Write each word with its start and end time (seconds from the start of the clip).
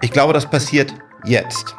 Ich 0.00 0.10
glaube, 0.10 0.32
das 0.32 0.46
passiert 0.46 0.94
jetzt. 1.24 1.74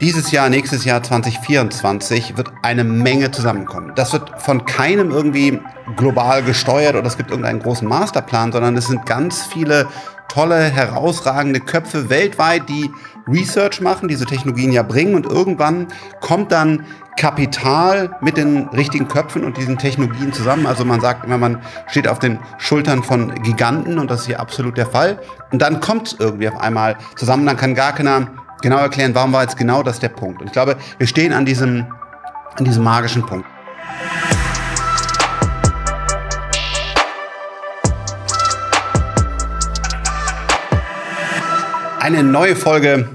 Dieses 0.00 0.30
Jahr, 0.30 0.48
nächstes 0.48 0.84
Jahr 0.84 1.02
2024 1.02 2.36
wird 2.36 2.52
eine 2.62 2.84
Menge 2.84 3.32
zusammenkommen. 3.32 3.92
Das 3.96 4.12
wird 4.12 4.40
von 4.40 4.64
keinem 4.64 5.10
irgendwie 5.10 5.58
global 5.96 6.44
gesteuert 6.44 6.94
oder 6.94 7.06
es 7.06 7.16
gibt 7.16 7.30
irgendeinen 7.30 7.60
großen 7.60 7.88
Masterplan, 7.88 8.52
sondern 8.52 8.76
es 8.76 8.86
sind 8.86 9.06
ganz 9.06 9.42
viele 9.42 9.88
tolle, 10.28 10.70
herausragende 10.70 11.58
Köpfe 11.58 12.10
weltweit, 12.10 12.68
die 12.68 12.90
Research 13.26 13.80
machen, 13.80 14.06
diese 14.06 14.24
Technologien 14.24 14.70
ja 14.70 14.84
bringen 14.84 15.16
und 15.16 15.26
irgendwann 15.26 15.88
kommt 16.20 16.52
dann 16.52 16.86
Kapital 17.18 18.16
mit 18.20 18.36
den 18.36 18.68
richtigen 18.68 19.08
Köpfen 19.08 19.44
und 19.44 19.56
diesen 19.56 19.76
Technologien 19.76 20.32
zusammen. 20.32 20.66
Also 20.66 20.84
man 20.84 21.00
sagt 21.00 21.24
immer, 21.24 21.36
man 21.36 21.60
steht 21.88 22.06
auf 22.06 22.20
den 22.20 22.38
Schultern 22.58 23.02
von 23.02 23.34
Giganten 23.42 23.98
und 23.98 24.08
das 24.08 24.20
ist 24.20 24.26
hier 24.26 24.38
absolut 24.40 24.76
der 24.78 24.86
Fall. 24.86 25.18
Und 25.50 25.60
dann 25.60 25.80
kommt 25.80 26.06
es 26.06 26.16
irgendwie 26.18 26.48
auf 26.48 26.60
einmal 26.60 26.96
zusammen, 27.16 27.44
dann 27.44 27.56
kann 27.56 27.74
gar 27.74 27.92
keiner 27.92 28.28
genau 28.62 28.78
erklären, 28.78 29.16
warum 29.16 29.32
war 29.32 29.42
jetzt 29.42 29.56
genau 29.56 29.82
das 29.82 29.98
der 29.98 30.10
Punkt. 30.10 30.40
Und 30.40 30.46
ich 30.46 30.52
glaube, 30.52 30.76
wir 30.96 31.06
stehen 31.08 31.32
an 31.32 31.44
diesem, 31.44 31.86
an 32.56 32.64
diesem 32.64 32.84
magischen 32.84 33.26
Punkt. 33.26 33.46
Eine 41.98 42.22
neue 42.22 42.54
Folge 42.54 43.08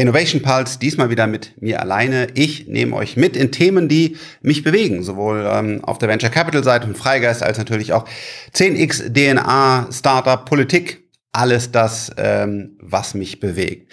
Innovation 0.00 0.42
Pulse, 0.42 0.78
diesmal 0.78 1.10
wieder 1.10 1.26
mit 1.26 1.60
mir 1.60 1.80
alleine. 1.80 2.28
Ich 2.34 2.66
nehme 2.66 2.96
euch 2.96 3.16
mit 3.16 3.36
in 3.36 3.52
Themen, 3.52 3.88
die 3.88 4.16
mich 4.40 4.62
bewegen, 4.62 5.02
sowohl 5.02 5.46
ähm, 5.46 5.84
auf 5.84 5.98
der 5.98 6.08
Venture 6.08 6.30
Capital 6.30 6.64
Seite 6.64 6.86
und 6.86 6.96
Freigeist 6.96 7.42
als 7.42 7.58
natürlich 7.58 7.92
auch 7.92 8.06
10x 8.54 9.12
DNA, 9.12 9.88
Startup, 9.92 10.44
Politik, 10.44 11.04
alles 11.32 11.70
das, 11.70 12.10
ähm, 12.16 12.78
was 12.80 13.14
mich 13.14 13.40
bewegt. 13.40 13.92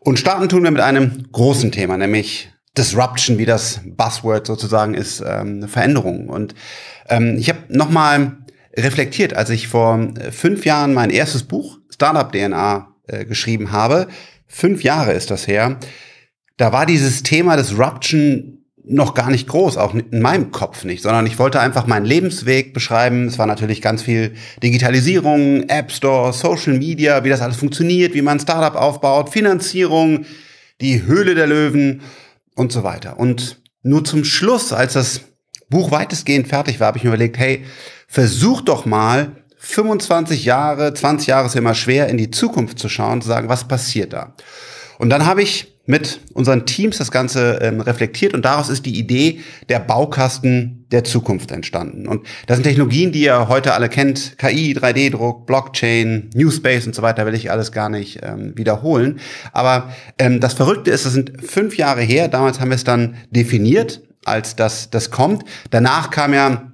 Und 0.00 0.18
starten 0.18 0.48
tun 0.48 0.64
wir 0.64 0.70
mit 0.70 0.80
einem 0.80 1.24
großen 1.32 1.72
Thema, 1.72 1.96
nämlich 1.96 2.50
Disruption, 2.76 3.38
wie 3.38 3.46
das 3.46 3.80
Buzzword 3.84 4.46
sozusagen 4.46 4.94
ist, 4.94 5.22
ähm, 5.26 5.68
Veränderung. 5.68 6.28
Und 6.28 6.54
ähm, 7.08 7.36
ich 7.38 7.48
habe 7.48 7.60
nochmal 7.68 8.38
reflektiert, 8.76 9.34
als 9.34 9.50
ich 9.50 9.68
vor 9.68 10.08
fünf 10.30 10.64
Jahren 10.64 10.94
mein 10.94 11.10
erstes 11.10 11.44
Buch 11.44 11.78
Startup 11.90 12.30
DNA 12.32 12.94
äh, 13.06 13.24
geschrieben 13.24 13.70
habe. 13.70 14.08
Fünf 14.46 14.82
Jahre 14.82 15.12
ist 15.12 15.30
das 15.30 15.46
her. 15.46 15.78
Da 16.56 16.72
war 16.72 16.86
dieses 16.86 17.22
Thema 17.22 17.56
Disruption 17.56 18.64
noch 18.86 19.14
gar 19.14 19.30
nicht 19.30 19.48
groß, 19.48 19.78
auch 19.78 19.94
in 19.94 20.20
meinem 20.20 20.50
Kopf 20.50 20.84
nicht, 20.84 21.02
sondern 21.02 21.26
ich 21.26 21.38
wollte 21.38 21.58
einfach 21.58 21.86
meinen 21.86 22.04
Lebensweg 22.04 22.74
beschreiben. 22.74 23.26
Es 23.26 23.38
war 23.38 23.46
natürlich 23.46 23.80
ganz 23.80 24.02
viel 24.02 24.34
Digitalisierung, 24.62 25.68
App 25.68 25.90
Store, 25.90 26.32
Social 26.32 26.74
Media, 26.74 27.24
wie 27.24 27.30
das 27.30 27.40
alles 27.40 27.56
funktioniert, 27.56 28.14
wie 28.14 28.22
man 28.22 28.36
ein 28.36 28.40
Startup 28.40 28.78
aufbaut, 28.78 29.30
Finanzierung, 29.30 30.26
die 30.80 31.04
Höhle 31.04 31.34
der 31.34 31.46
Löwen 31.46 32.02
und 32.56 32.72
so 32.72 32.84
weiter. 32.84 33.18
Und 33.18 33.62
nur 33.82 34.04
zum 34.04 34.24
Schluss, 34.24 34.72
als 34.72 34.92
das 34.92 35.22
Buch 35.70 35.90
weitestgehend 35.90 36.48
fertig 36.48 36.78
war, 36.78 36.88
habe 36.88 36.98
ich 36.98 37.04
mir 37.04 37.10
überlegt, 37.10 37.38
hey, 37.38 37.64
versuch 38.06 38.60
doch 38.60 38.84
mal 38.84 39.43
25 39.64 40.44
Jahre, 40.44 40.92
20 40.92 41.26
Jahre 41.26 41.46
ist 41.46 41.56
immer 41.56 41.74
schwer, 41.74 42.08
in 42.08 42.18
die 42.18 42.30
Zukunft 42.30 42.78
zu 42.78 42.88
schauen, 42.88 43.22
zu 43.22 43.28
sagen, 43.28 43.48
was 43.48 43.66
passiert 43.66 44.12
da? 44.12 44.34
Und 44.98 45.10
dann 45.10 45.26
habe 45.26 45.42
ich 45.42 45.74
mit 45.86 46.20
unseren 46.32 46.64
Teams 46.64 46.98
das 46.98 47.10
Ganze 47.10 47.58
ähm, 47.60 47.80
reflektiert 47.80 48.32
und 48.32 48.44
daraus 48.44 48.70
ist 48.70 48.86
die 48.86 48.98
Idee 48.98 49.40
der 49.68 49.80
Baukasten 49.80 50.86
der 50.90 51.04
Zukunft 51.04 51.50
entstanden. 51.50 52.08
Und 52.08 52.26
das 52.46 52.56
sind 52.56 52.64
Technologien, 52.64 53.12
die 53.12 53.22
ihr 53.22 53.48
heute 53.48 53.74
alle 53.74 53.88
kennt, 53.88 54.38
KI, 54.38 54.74
3D-Druck, 54.74 55.46
Blockchain, 55.46 56.30
New 56.34 56.50
Space 56.50 56.86
und 56.86 56.94
so 56.94 57.02
weiter, 57.02 57.26
will 57.26 57.34
ich 57.34 57.50
alles 57.50 57.72
gar 57.72 57.88
nicht 57.88 58.20
ähm, 58.22 58.56
wiederholen. 58.56 59.20
Aber 59.52 59.92
ähm, 60.18 60.40
das 60.40 60.54
Verrückte 60.54 60.90
ist, 60.90 61.04
das 61.04 61.12
sind 61.12 61.32
fünf 61.44 61.76
Jahre 61.76 62.00
her, 62.00 62.28
damals 62.28 62.60
haben 62.60 62.70
wir 62.70 62.76
es 62.76 62.84
dann 62.84 63.16
definiert, 63.30 64.00
als 64.24 64.56
das, 64.56 64.88
das 64.88 65.10
kommt. 65.10 65.44
Danach 65.70 66.10
kam 66.10 66.32
ja 66.32 66.73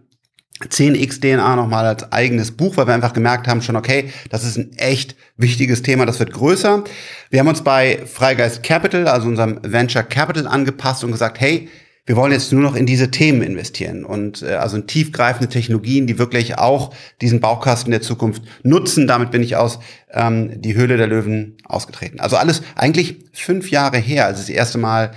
10x 0.69 1.21
DNA 1.21 1.57
nochmal 1.57 1.87
als 1.87 2.13
eigenes 2.13 2.53
Buch, 2.53 2.77
weil 2.77 2.87
wir 2.87 2.95
einfach 2.95 3.13
gemerkt 3.13 3.49
haben 3.49 3.63
schon, 3.63 3.77
okay, 3.77 4.11
das 4.29 4.45
ist 4.45 4.59
ein 4.59 4.73
echt 4.77 5.17
wichtiges 5.37 5.83
Thema, 5.83 6.07
das 6.07 6.19
wird 6.19 6.33
größer. 6.33 6.85
Wir 7.31 7.41
haben 7.41 7.49
uns 7.49 7.63
bei 7.63 8.01
Freigeist 8.07 8.63
Capital, 8.63 9.09
also 9.09 9.29
unserem 9.29 9.61
Venture 9.63 10.03
Capital 10.03 10.47
angepasst 10.47 11.03
und 11.03 11.13
gesagt, 11.13 11.41
hey, 11.41 11.69
wir 12.07 12.17
wollen 12.17 12.33
jetzt 12.33 12.53
nur 12.53 12.63
noch 12.63 12.75
in 12.75 12.87
diese 12.87 13.11
Themen 13.11 13.43
investieren 13.43 14.05
und 14.05 14.43
äh, 14.43 14.55
also 14.55 14.77
in 14.77 14.87
tiefgreifende 14.87 15.49
Technologien, 15.49 16.07
die 16.07 16.19
wirklich 16.19 16.59
auch 16.59 16.93
diesen 17.21 17.41
Baukasten 17.41 17.91
der 17.93 18.01
Zukunft 18.01 18.43
nutzen. 18.63 19.07
Damit 19.07 19.31
bin 19.31 19.43
ich 19.43 19.57
aus 19.57 19.79
ähm, 20.13 20.61
die 20.61 20.75
Höhle 20.75 20.97
der 20.97 21.07
Löwen 21.07 21.57
ausgetreten. 21.65 22.19
Also 22.19 22.37
alles 22.37 22.63
eigentlich 22.75 23.27
fünf 23.33 23.71
Jahre 23.71 23.99
her, 23.99 24.27
als 24.27 24.41
ich 24.41 24.47
das 24.47 24.57
erste 24.57 24.79
Mal 24.79 25.13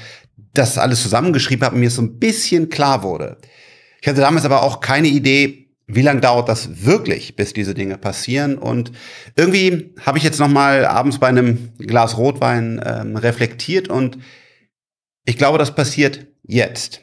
das 0.53 0.77
alles 0.77 1.01
zusammengeschrieben 1.01 1.65
habe 1.65 1.75
und 1.75 1.81
mir 1.81 1.89
so 1.89 2.01
ein 2.01 2.19
bisschen 2.19 2.69
klar 2.69 3.01
wurde 3.01 3.37
ich 4.03 4.09
hatte 4.09 4.19
damals 4.19 4.43
aber 4.43 4.63
auch 4.63 4.81
keine 4.81 5.07
Idee, 5.07 5.69
wie 5.87 6.01
lange 6.01 6.19
dauert 6.19 6.49
das 6.49 6.83
wirklich, 6.83 7.37
bis 7.37 7.53
diese 7.53 7.73
Dinge 7.73 7.97
passieren. 7.97 8.57
Und 8.57 8.91
irgendwie 9.37 9.93
habe 10.01 10.17
ich 10.17 10.25
jetzt 10.25 10.41
noch 10.41 10.49
mal 10.49 10.85
abends 10.85 11.19
bei 11.19 11.27
einem 11.27 11.69
Glas 11.77 12.17
Rotwein 12.17 12.81
ähm, 12.85 13.15
reflektiert 13.15 13.87
und 13.87 14.17
ich 15.23 15.37
glaube, 15.37 15.57
das 15.57 15.73
passiert 15.73 16.27
jetzt. 16.43 16.99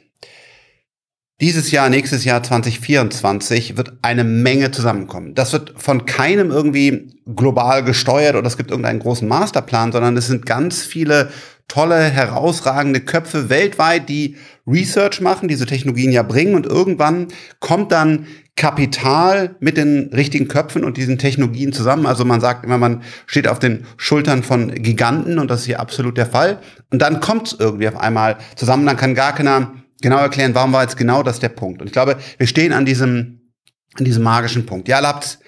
Dieses 1.41 1.71
Jahr, 1.71 1.89
nächstes 1.89 2.27
Jahr 2.27 2.43
2024 2.43 3.79
wird 3.79 3.95
eine 4.03 4.25
Menge 4.25 4.71
zusammenkommen. 4.71 5.35
Das 5.35 5.55
wird 5.55 5.73
von 5.79 6.05
keinem 6.05 6.51
irgendwie 6.51 7.15
global 7.35 7.83
gesteuert 7.83 8.37
oder 8.37 8.47
es 8.47 8.59
gibt 8.59 8.71
irgendeinen 8.71 8.99
großen 8.99 9.27
Masterplan, 9.27 9.91
sondern 9.91 10.19
es 10.19 10.27
sind 10.27 10.45
ganz 10.45 10.83
viele 10.83 11.31
tolle, 11.71 12.01
herausragende 12.01 13.01
Köpfe 13.01 13.49
weltweit, 13.49 14.09
die 14.09 14.37
Research 14.67 15.21
machen, 15.21 15.47
diese 15.47 15.67
Technologien 15.67 16.11
ja 16.11 16.25
bringen 16.25 16.57
und 16.57 16.67
irgendwann 16.67 17.29
kommt 17.61 17.93
dann 17.93 18.27
Kapital 18.57 19.55
mit 19.61 19.77
den 19.77 20.11
richtigen 20.13 20.49
Köpfen 20.49 20.83
und 20.83 20.97
diesen 20.97 21.17
Technologien 21.17 21.73
zusammen. 21.73 22.07
Also 22.07 22.25
man 22.25 22.41
sagt 22.41 22.65
immer, 22.65 22.77
man 22.77 23.03
steht 23.25 23.47
auf 23.47 23.61
den 23.61 23.87
Schultern 23.97 24.43
von 24.43 24.75
Giganten 24.75 25.39
und 25.39 25.49
das 25.49 25.61
ist 25.61 25.67
hier 25.67 25.81
absolut 25.81 26.19
der 26.19 26.27
Fall. 26.27 26.59
Und 26.91 27.01
dann 27.01 27.21
kommt 27.21 27.47
es 27.47 27.57
irgendwie 27.59 27.87
auf 27.89 27.97
einmal 27.97 28.37
zusammen, 28.57 28.85
dann 28.85 28.97
kann 28.97 29.15
gar 29.15 29.33
keiner 29.33 29.73
genau 30.03 30.19
erklären, 30.19 30.55
warum 30.57 30.73
war 30.73 30.83
jetzt 30.83 30.97
genau 30.97 31.23
das 31.23 31.39
der 31.39 31.51
Punkt. 31.51 31.81
Und 31.81 31.87
ich 31.87 31.93
glaube, 31.93 32.17
wir 32.37 32.47
stehen 32.49 32.73
an 32.73 32.85
diesem, 32.85 33.53
an 33.97 34.05
diesem 34.05 34.25
magischen 34.25 34.67
Punkt. 34.67 34.89
Ja, 34.89 35.01
habt 35.03 35.39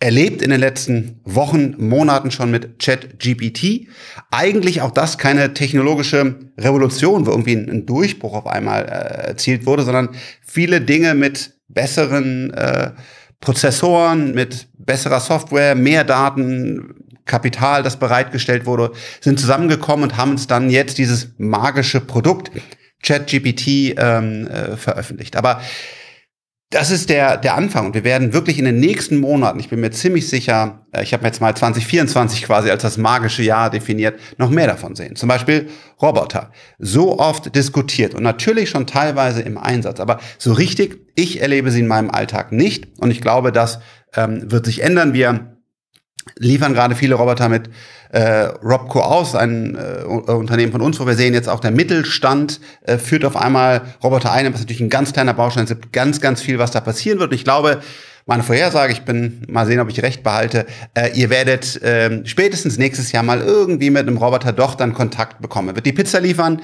erlebt 0.00 0.42
in 0.42 0.50
den 0.50 0.60
letzten 0.60 1.20
Wochen, 1.24 1.74
Monaten 1.78 2.30
schon 2.30 2.50
mit 2.50 2.78
ChatGPT. 2.78 3.88
Eigentlich 4.30 4.80
auch 4.80 4.92
das 4.92 5.18
keine 5.18 5.54
technologische 5.54 6.36
Revolution, 6.56 7.26
wo 7.26 7.30
irgendwie 7.30 7.54
ein, 7.54 7.86
Durchbruch 7.86 8.34
auf 8.34 8.46
einmal 8.46 8.84
äh, 8.84 9.28
erzielt 9.28 9.66
wurde, 9.66 9.82
sondern 9.82 10.10
viele 10.40 10.80
Dinge 10.80 11.14
mit 11.14 11.54
besseren 11.68 12.52
äh, 12.54 12.92
Prozessoren, 13.40 14.34
mit 14.34 14.68
besserer 14.78 15.20
Software, 15.20 15.74
mehr 15.74 16.04
Daten, 16.04 16.94
Kapital, 17.24 17.82
das 17.82 17.98
bereitgestellt 17.98 18.66
wurde, 18.66 18.92
sind 19.20 19.38
zusammengekommen 19.38 20.04
und 20.04 20.16
haben 20.16 20.32
uns 20.32 20.46
dann 20.46 20.70
jetzt 20.70 20.98
dieses 20.98 21.32
magische 21.38 22.00
Produkt 22.00 22.50
ChatGPT 23.02 23.94
ähm, 23.96 24.46
äh, 24.46 24.76
veröffentlicht. 24.76 25.36
Aber 25.36 25.60
das 26.70 26.90
ist 26.90 27.08
der, 27.08 27.38
der 27.38 27.54
Anfang. 27.54 27.86
Und 27.86 27.94
wir 27.94 28.04
werden 28.04 28.34
wirklich 28.34 28.58
in 28.58 28.66
den 28.66 28.78
nächsten 28.78 29.18
Monaten, 29.18 29.58
ich 29.58 29.70
bin 29.70 29.80
mir 29.80 29.90
ziemlich 29.90 30.28
sicher, 30.28 30.86
äh, 30.92 31.02
ich 31.02 31.14
habe 31.14 31.24
jetzt 31.24 31.40
mal 31.40 31.56
2024 31.56 32.42
quasi 32.42 32.70
als 32.70 32.82
das 32.82 32.98
magische 32.98 33.42
Jahr 33.42 33.70
definiert, 33.70 34.20
noch 34.36 34.50
mehr 34.50 34.66
davon 34.66 34.94
sehen. 34.94 35.16
Zum 35.16 35.28
Beispiel 35.28 35.68
Roboter. 36.00 36.52
So 36.78 37.18
oft 37.18 37.54
diskutiert 37.54 38.14
und 38.14 38.22
natürlich 38.22 38.68
schon 38.68 38.86
teilweise 38.86 39.40
im 39.40 39.56
Einsatz. 39.56 39.98
Aber 39.98 40.20
so 40.36 40.52
richtig, 40.52 41.00
ich 41.14 41.40
erlebe 41.40 41.70
sie 41.70 41.80
in 41.80 41.86
meinem 41.86 42.10
Alltag 42.10 42.52
nicht. 42.52 42.88
Und 43.00 43.10
ich 43.10 43.22
glaube, 43.22 43.50
das 43.50 43.80
ähm, 44.14 44.50
wird 44.50 44.66
sich 44.66 44.82
ändern. 44.82 45.14
Wir 45.14 45.57
liefern 46.38 46.74
gerade 46.74 46.94
viele 46.94 47.14
Roboter 47.14 47.48
mit 47.48 47.70
äh, 48.10 48.44
Robco 48.62 49.00
aus, 49.00 49.34
ein 49.34 49.76
äh, 49.76 50.04
Unternehmen 50.04 50.72
von 50.72 50.80
uns, 50.80 50.98
wo 50.98 51.06
wir 51.06 51.14
sehen 51.14 51.34
jetzt 51.34 51.48
auch 51.48 51.60
der 51.60 51.70
Mittelstand 51.70 52.60
äh, 52.82 52.98
führt 52.98 53.24
auf 53.24 53.36
einmal 53.36 53.82
Roboter 54.02 54.32
ein, 54.32 54.52
was 54.52 54.60
natürlich 54.60 54.80
ein 54.80 54.90
ganz 54.90 55.12
kleiner 55.12 55.34
Baustein 55.34 55.64
ist. 55.64 55.70
Es 55.70 55.80
gibt 55.80 55.92
ganz, 55.92 56.20
ganz 56.20 56.40
viel, 56.40 56.58
was 56.58 56.70
da 56.70 56.80
passieren 56.80 57.18
wird. 57.18 57.30
Und 57.30 57.36
ich 57.36 57.44
glaube, 57.44 57.80
meine 58.28 58.42
Vorhersage, 58.42 58.92
ich 58.92 59.02
bin 59.02 59.42
mal 59.48 59.66
sehen, 59.66 59.80
ob 59.80 59.88
ich 59.88 60.02
recht 60.02 60.22
behalte, 60.22 60.66
äh, 60.94 61.10
ihr 61.14 61.30
werdet 61.30 61.80
äh, 61.82 62.26
spätestens 62.26 62.78
nächstes 62.78 63.12
Jahr 63.12 63.22
mal 63.22 63.40
irgendwie 63.40 63.90
mit 63.90 64.02
einem 64.02 64.18
Roboter 64.18 64.52
doch 64.52 64.74
dann 64.74 64.92
Kontakt 64.92 65.40
bekommen. 65.40 65.68
Er 65.68 65.76
wird 65.76 65.86
die 65.86 65.92
Pizza 65.92 66.20
liefern, 66.20 66.60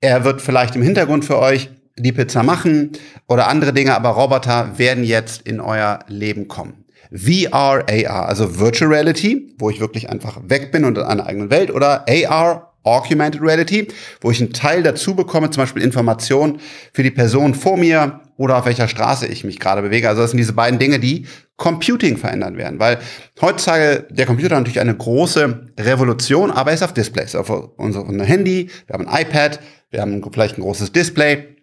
er 0.00 0.24
wird 0.24 0.42
vielleicht 0.42 0.76
im 0.76 0.82
Hintergrund 0.82 1.24
für 1.24 1.38
euch 1.38 1.70
die 1.98 2.12
Pizza 2.12 2.42
machen 2.42 2.92
oder 3.28 3.48
andere 3.48 3.72
Dinge, 3.72 3.94
aber 3.94 4.10
Roboter 4.10 4.78
werden 4.78 5.04
jetzt 5.04 5.42
in 5.42 5.60
euer 5.60 6.00
Leben 6.08 6.48
kommen. 6.48 6.85
VR, 7.12 7.84
AR, 7.88 8.28
also 8.28 8.58
Virtual 8.58 8.92
Reality, 8.92 9.54
wo 9.58 9.70
ich 9.70 9.80
wirklich 9.80 10.08
einfach 10.08 10.40
weg 10.46 10.72
bin 10.72 10.84
und 10.84 10.98
in 10.98 11.04
einer 11.04 11.26
eigenen 11.26 11.50
Welt, 11.50 11.70
oder 11.70 12.04
AR, 12.08 12.72
Augmented 12.86 13.42
Reality, 13.42 13.88
wo 14.20 14.30
ich 14.30 14.40
einen 14.40 14.52
Teil 14.52 14.82
dazu 14.82 15.16
bekomme, 15.16 15.50
zum 15.50 15.64
Beispiel 15.64 15.82
Informationen 15.82 16.60
für 16.92 17.02
die 17.02 17.10
Person 17.10 17.54
vor 17.54 17.76
mir 17.76 18.20
oder 18.36 18.58
auf 18.58 18.66
welcher 18.66 18.86
Straße 18.86 19.26
ich 19.26 19.42
mich 19.42 19.58
gerade 19.58 19.82
bewege. 19.82 20.08
Also 20.08 20.22
das 20.22 20.30
sind 20.30 20.38
diese 20.38 20.52
beiden 20.52 20.78
Dinge, 20.78 21.00
die 21.00 21.26
Computing 21.56 22.16
verändern 22.16 22.56
werden, 22.56 22.78
weil 22.78 22.98
heutzutage 23.40 24.06
der 24.10 24.26
Computer 24.26 24.54
natürlich 24.54 24.78
eine 24.78 24.94
große 24.94 25.72
Revolution, 25.80 26.50
aber 26.50 26.70
er 26.70 26.74
ist 26.74 26.82
auf 26.82 26.94
Displays, 26.94 27.34
auf 27.34 27.50
unserem 27.76 28.20
Handy, 28.20 28.70
wir 28.86 28.94
haben 28.94 29.08
ein 29.08 29.22
iPad, 29.22 29.58
wir 29.90 30.02
haben 30.02 30.22
vielleicht 30.32 30.58
ein 30.58 30.62
großes 30.62 30.92
Display. 30.92 31.55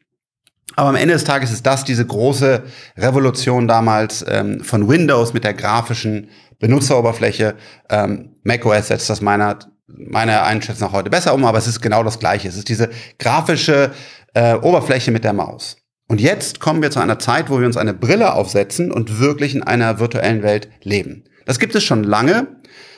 Aber 0.75 0.89
am 0.89 0.95
Ende 0.95 1.13
des 1.13 1.23
Tages 1.23 1.51
ist 1.51 1.65
das 1.65 1.83
diese 1.83 2.05
große 2.05 2.63
Revolution 2.97 3.67
damals 3.67 4.25
ähm, 4.27 4.63
von 4.63 4.87
Windows 4.87 5.33
mit 5.33 5.43
der 5.43 5.53
grafischen 5.53 6.29
Benutzeroberfläche. 6.59 7.55
Ähm, 7.89 8.35
macOS 8.43 8.87
setzt 8.87 9.09
das 9.09 9.21
meiner, 9.21 9.59
meiner 9.87 10.43
Einschätzung 10.43 10.87
nach 10.87 10.93
heute 10.93 11.09
besser 11.09 11.33
um, 11.33 11.45
aber 11.45 11.57
es 11.57 11.67
ist 11.67 11.81
genau 11.81 12.03
das 12.03 12.19
Gleiche. 12.19 12.47
Es 12.47 12.55
ist 12.55 12.69
diese 12.69 12.89
grafische 13.19 13.91
äh, 14.33 14.55
Oberfläche 14.55 15.11
mit 15.11 15.23
der 15.23 15.33
Maus. 15.33 15.77
Und 16.07 16.19
jetzt 16.19 16.59
kommen 16.59 16.81
wir 16.81 16.91
zu 16.91 16.99
einer 16.99 17.19
Zeit, 17.19 17.49
wo 17.49 17.59
wir 17.59 17.65
uns 17.65 17.77
eine 17.77 17.93
Brille 17.93 18.33
aufsetzen 18.33 18.91
und 18.91 19.19
wirklich 19.19 19.55
in 19.55 19.63
einer 19.63 19.99
virtuellen 19.99 20.43
Welt 20.43 20.69
leben. 20.81 21.23
Das 21.45 21.59
gibt 21.59 21.75
es 21.75 21.83
schon 21.83 22.03
lange. 22.03 22.47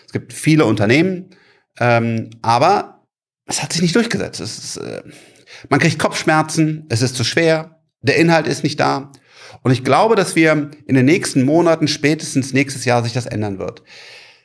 Es 0.06 0.12
gibt 0.12 0.34
viele 0.34 0.66
Unternehmen, 0.66 1.30
ähm, 1.80 2.30
aber 2.42 3.06
es 3.46 3.62
hat 3.62 3.74
sich 3.74 3.82
nicht 3.82 3.96
durchgesetzt. 3.96 4.40
Es 4.40 4.58
ist, 4.58 4.78
äh, 4.78 5.04
man 5.70 5.80
kriegt 5.80 6.00
Kopfschmerzen, 6.00 6.86
es 6.90 7.02
ist 7.02 7.16
zu 7.16 7.24
schwer, 7.24 7.80
der 8.02 8.18
Inhalt 8.18 8.48
ist 8.48 8.64
nicht 8.64 8.80
da. 8.80 9.12
Und 9.64 9.72
ich 9.72 9.84
glaube, 9.84 10.16
dass 10.16 10.36
wir 10.36 10.70
in 10.86 10.96
den 10.96 11.06
nächsten 11.06 11.44
Monaten, 11.44 11.88
spätestens 11.88 12.54
nächstes 12.54 12.86
Jahr, 12.86 13.04
sich 13.04 13.14
das 13.14 13.26
ändern 13.26 13.58
wird. 13.58 13.84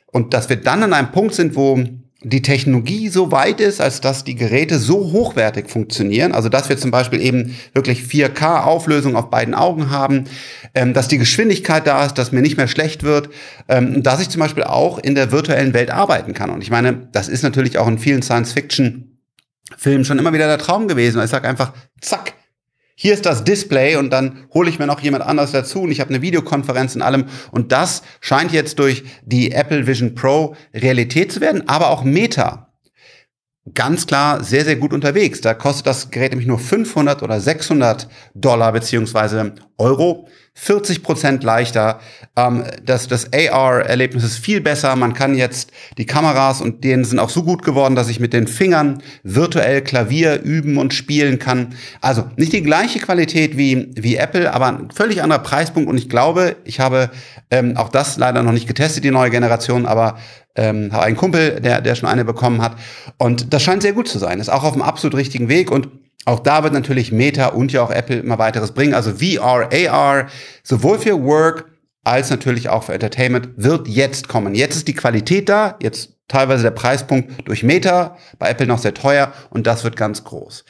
Und 0.07 0.33
dass 0.33 0.49
wir 0.49 0.57
dann 0.57 0.83
an 0.83 0.93
einem 0.93 1.11
Punkt 1.11 1.35
sind, 1.35 1.55
wo 1.55 1.83
die 2.23 2.41
Technologie 2.43 3.09
so 3.09 3.31
weit 3.31 3.59
ist, 3.59 3.81
als 3.81 3.99
dass 3.99 4.23
die 4.23 4.35
Geräte 4.35 4.77
so 4.77 5.11
hochwertig 5.11 5.69
funktionieren, 5.69 6.33
also 6.33 6.49
dass 6.49 6.69
wir 6.69 6.77
zum 6.77 6.91
Beispiel 6.91 7.19
eben 7.19 7.55
wirklich 7.73 8.01
4K-Auflösung 8.01 9.15
auf 9.15 9.31
beiden 9.31 9.55
Augen 9.55 9.89
haben, 9.89 10.25
ähm, 10.75 10.93
dass 10.93 11.07
die 11.07 11.17
Geschwindigkeit 11.17 11.87
da 11.87 12.05
ist, 12.05 12.19
dass 12.19 12.31
mir 12.31 12.41
nicht 12.41 12.57
mehr 12.57 12.67
schlecht 12.67 13.01
wird, 13.01 13.29
ähm, 13.67 14.03
dass 14.03 14.21
ich 14.21 14.29
zum 14.29 14.39
Beispiel 14.39 14.63
auch 14.63 14.99
in 14.99 15.15
der 15.15 15.31
virtuellen 15.31 15.73
Welt 15.73 15.89
arbeiten 15.89 16.33
kann. 16.33 16.51
Und 16.51 16.61
ich 16.61 16.69
meine, 16.69 17.07
das 17.11 17.27
ist 17.27 17.41
natürlich 17.41 17.79
auch 17.79 17.87
in 17.87 17.97
vielen 17.97 18.21
Science-Fiction-Filmen 19.67 20.05
schon 20.05 20.19
immer 20.19 20.33
wieder 20.33 20.47
der 20.47 20.57
Traum 20.57 20.87
gewesen. 20.87 21.21
Ich 21.23 21.29
sage 21.29 21.47
einfach, 21.47 21.73
zack, 21.99 22.33
hier 22.95 23.13
ist 23.13 23.25
das 23.25 23.43
Display 23.43 23.95
und 23.95 24.11
dann 24.11 24.45
hole 24.53 24.69
ich 24.69 24.79
mir 24.79 24.87
noch 24.87 24.99
jemand 24.99 25.23
anders 25.25 25.51
dazu 25.51 25.81
und 25.81 25.91
ich 25.91 25.99
habe 25.99 26.11
eine 26.11 26.21
Videokonferenz 26.21 26.95
in 26.95 27.01
allem. 27.01 27.25
Und 27.51 27.71
das 27.71 28.03
scheint 28.19 28.51
jetzt 28.51 28.79
durch 28.79 29.03
die 29.23 29.51
Apple 29.51 29.87
Vision 29.87 30.13
Pro 30.13 30.55
Realität 30.73 31.31
zu 31.31 31.41
werden, 31.41 31.67
aber 31.67 31.89
auch 31.89 32.03
Meta. 32.03 32.70
Ganz 33.75 34.07
klar 34.07 34.43
sehr, 34.43 34.65
sehr 34.65 34.75
gut 34.75 34.91
unterwegs. 34.91 35.39
Da 35.39 35.53
kostet 35.53 35.85
das 35.85 36.09
Gerät 36.09 36.31
nämlich 36.31 36.47
nur 36.47 36.57
500 36.57 37.21
oder 37.21 37.39
600 37.39 38.07
Dollar 38.33 38.71
beziehungsweise 38.71 39.53
Euro. 39.77 40.27
40 40.53 41.01
Prozent 41.01 41.43
leichter. 41.43 41.99
Ähm, 42.35 42.65
das 42.83 43.07
das 43.07 43.29
AR-Erlebnis 43.31 44.23
ist 44.23 44.37
viel 44.37 44.61
besser. 44.61 44.95
Man 44.95 45.13
kann 45.13 45.35
jetzt 45.35 45.71
die 45.97 46.05
Kameras 46.05 46.59
und 46.61 46.83
denen 46.83 47.05
sind 47.05 47.19
auch 47.19 47.29
so 47.29 47.43
gut 47.43 47.63
geworden, 47.63 47.95
dass 47.95 48.09
ich 48.09 48.19
mit 48.19 48.33
den 48.33 48.47
Fingern 48.47 49.01
virtuell 49.23 49.81
Klavier 49.81 50.41
üben 50.41 50.77
und 50.77 50.93
spielen 50.93 51.39
kann. 51.39 51.75
Also 52.01 52.25
nicht 52.35 52.53
die 52.53 52.63
gleiche 52.63 52.99
Qualität 52.99 53.57
wie, 53.57 53.91
wie 53.95 54.17
Apple, 54.17 54.53
aber 54.53 54.67
ein 54.67 54.91
völlig 54.91 55.23
anderer 55.23 55.39
Preispunkt. 55.39 55.89
Und 55.89 55.97
ich 55.97 56.09
glaube, 56.09 56.57
ich 56.65 56.79
habe 56.79 57.11
ähm, 57.49 57.77
auch 57.77 57.89
das 57.89 58.17
leider 58.17 58.43
noch 58.43 58.51
nicht 58.51 58.67
getestet, 58.67 59.03
die 59.03 59.11
neue 59.11 59.29
Generation, 59.29 59.85
aber 59.85 60.17
ähm, 60.55 60.91
habe 60.91 61.03
einen 61.03 61.17
Kumpel, 61.17 61.61
der, 61.61 61.81
der 61.81 61.95
schon 61.95 62.09
eine 62.09 62.25
bekommen 62.25 62.61
hat. 62.61 62.75
Und 63.17 63.53
das 63.53 63.63
scheint 63.63 63.81
sehr 63.81 63.93
gut 63.93 64.07
zu 64.07 64.19
sein. 64.19 64.39
Ist 64.39 64.49
auch 64.49 64.63
auf 64.63 64.73
dem 64.73 64.81
absolut 64.81 65.15
richtigen 65.17 65.49
Weg. 65.49 65.71
Und 65.71 65.89
auch 66.25 66.39
da 66.39 66.63
wird 66.63 66.73
natürlich 66.73 67.11
Meta 67.11 67.47
und 67.47 67.71
ja 67.71 67.81
auch 67.81 67.91
Apple 67.91 68.17
immer 68.17 68.37
weiteres 68.37 68.71
bringen. 68.71 68.93
Also 68.93 69.13
VR, 69.15 69.69
AR, 69.71 70.27
sowohl 70.63 70.99
für 70.99 71.23
Work 71.23 71.65
als 72.03 72.29
natürlich 72.29 72.69
auch 72.69 72.83
für 72.83 72.93
Entertainment 72.93 73.49
wird 73.57 73.87
jetzt 73.87 74.27
kommen. 74.27 74.55
Jetzt 74.55 74.75
ist 74.75 74.87
die 74.87 74.95
Qualität 74.95 75.49
da, 75.49 75.77
jetzt 75.81 76.13
teilweise 76.27 76.63
der 76.63 76.71
Preispunkt 76.71 77.47
durch 77.47 77.63
Meta, 77.63 78.17
bei 78.39 78.49
Apple 78.49 78.65
noch 78.65 78.79
sehr 78.79 78.93
teuer 78.93 79.33
und 79.49 79.67
das 79.67 79.83
wird 79.83 79.97
ganz 79.97 80.23
groß. 80.23 80.65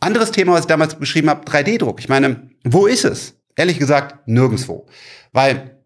Anderes 0.00 0.32
Thema, 0.32 0.52
was 0.52 0.62
ich 0.62 0.66
damals 0.66 0.96
beschrieben 0.96 1.30
habe, 1.30 1.44
3D-Druck. 1.44 2.00
Ich 2.00 2.08
meine, 2.08 2.50
wo 2.64 2.86
ist 2.86 3.04
es? 3.04 3.34
Ehrlich 3.56 3.78
gesagt, 3.78 4.26
nirgendwo. 4.26 4.86
Weil 5.32 5.78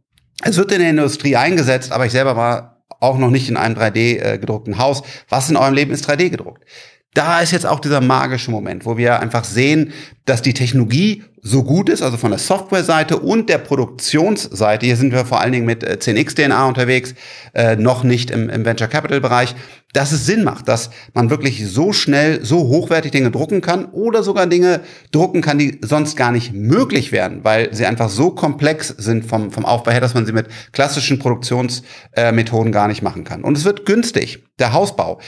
es 0.42 0.56
wird 0.56 0.72
in 0.72 0.80
der 0.80 0.90
Industrie 0.90 1.36
eingesetzt, 1.36 1.92
aber 1.92 2.06
ich 2.06 2.12
selber 2.12 2.34
war 2.34 2.77
auch 3.00 3.18
noch 3.18 3.30
nicht 3.30 3.48
in 3.48 3.56
einem 3.56 3.76
3D 3.76 4.20
äh, 4.20 4.38
gedruckten 4.38 4.78
Haus. 4.78 5.02
Was 5.28 5.50
in 5.50 5.56
eurem 5.56 5.74
Leben 5.74 5.92
ist 5.92 6.08
3D 6.08 6.30
gedruckt? 6.30 6.64
Da 7.14 7.40
ist 7.40 7.52
jetzt 7.52 7.66
auch 7.66 7.80
dieser 7.80 8.00
magische 8.00 8.50
Moment, 8.50 8.86
wo 8.86 8.96
wir 8.96 9.20
einfach 9.20 9.44
sehen, 9.44 9.92
dass 10.24 10.42
die 10.42 10.54
Technologie 10.54 11.24
so 11.42 11.64
gut 11.64 11.88
ist, 11.88 12.02
also 12.02 12.16
von 12.16 12.30
der 12.30 12.38
Softwareseite 12.38 13.18
und 13.18 13.48
der 13.48 13.58
Produktionsseite. 13.58 14.86
Hier 14.86 14.96
sind 14.96 15.12
wir 15.12 15.24
vor 15.24 15.40
allen 15.40 15.52
Dingen 15.52 15.66
mit 15.66 15.84
10x 15.84 16.38
äh, 16.38 16.68
unterwegs, 16.68 17.14
äh, 17.54 17.76
noch 17.76 18.04
nicht 18.04 18.30
im, 18.30 18.50
im 18.50 18.64
Venture 18.64 18.88
Capital 18.88 19.20
Bereich, 19.20 19.54
dass 19.92 20.12
es 20.12 20.26
Sinn 20.26 20.44
macht, 20.44 20.68
dass 20.68 20.90
man 21.14 21.30
wirklich 21.30 21.66
so 21.66 21.92
schnell, 21.92 22.44
so 22.44 22.68
hochwertig 22.68 23.12
Dinge 23.12 23.30
drucken 23.30 23.62
kann 23.62 23.86
oder 23.86 24.22
sogar 24.22 24.46
Dinge 24.46 24.80
drucken 25.10 25.40
kann, 25.40 25.58
die 25.58 25.80
sonst 25.82 26.16
gar 26.16 26.30
nicht 26.30 26.52
möglich 26.52 27.10
wären, 27.10 27.42
weil 27.42 27.72
sie 27.74 27.86
einfach 27.86 28.10
so 28.10 28.30
komplex 28.30 28.88
sind 28.88 29.24
vom, 29.24 29.50
vom 29.50 29.64
Aufbau 29.64 29.92
her, 29.92 30.00
dass 30.00 30.14
man 30.14 30.26
sie 30.26 30.32
mit 30.32 30.48
klassischen 30.72 31.18
Produktionsmethoden 31.18 32.68
äh, 32.68 32.74
gar 32.74 32.88
nicht 32.88 33.02
machen 33.02 33.24
kann. 33.24 33.44
Und 33.44 33.56
es 33.56 33.64
wird 33.64 33.86
günstig. 33.86 34.44
Der 34.58 34.72
Hausbau 34.72 35.20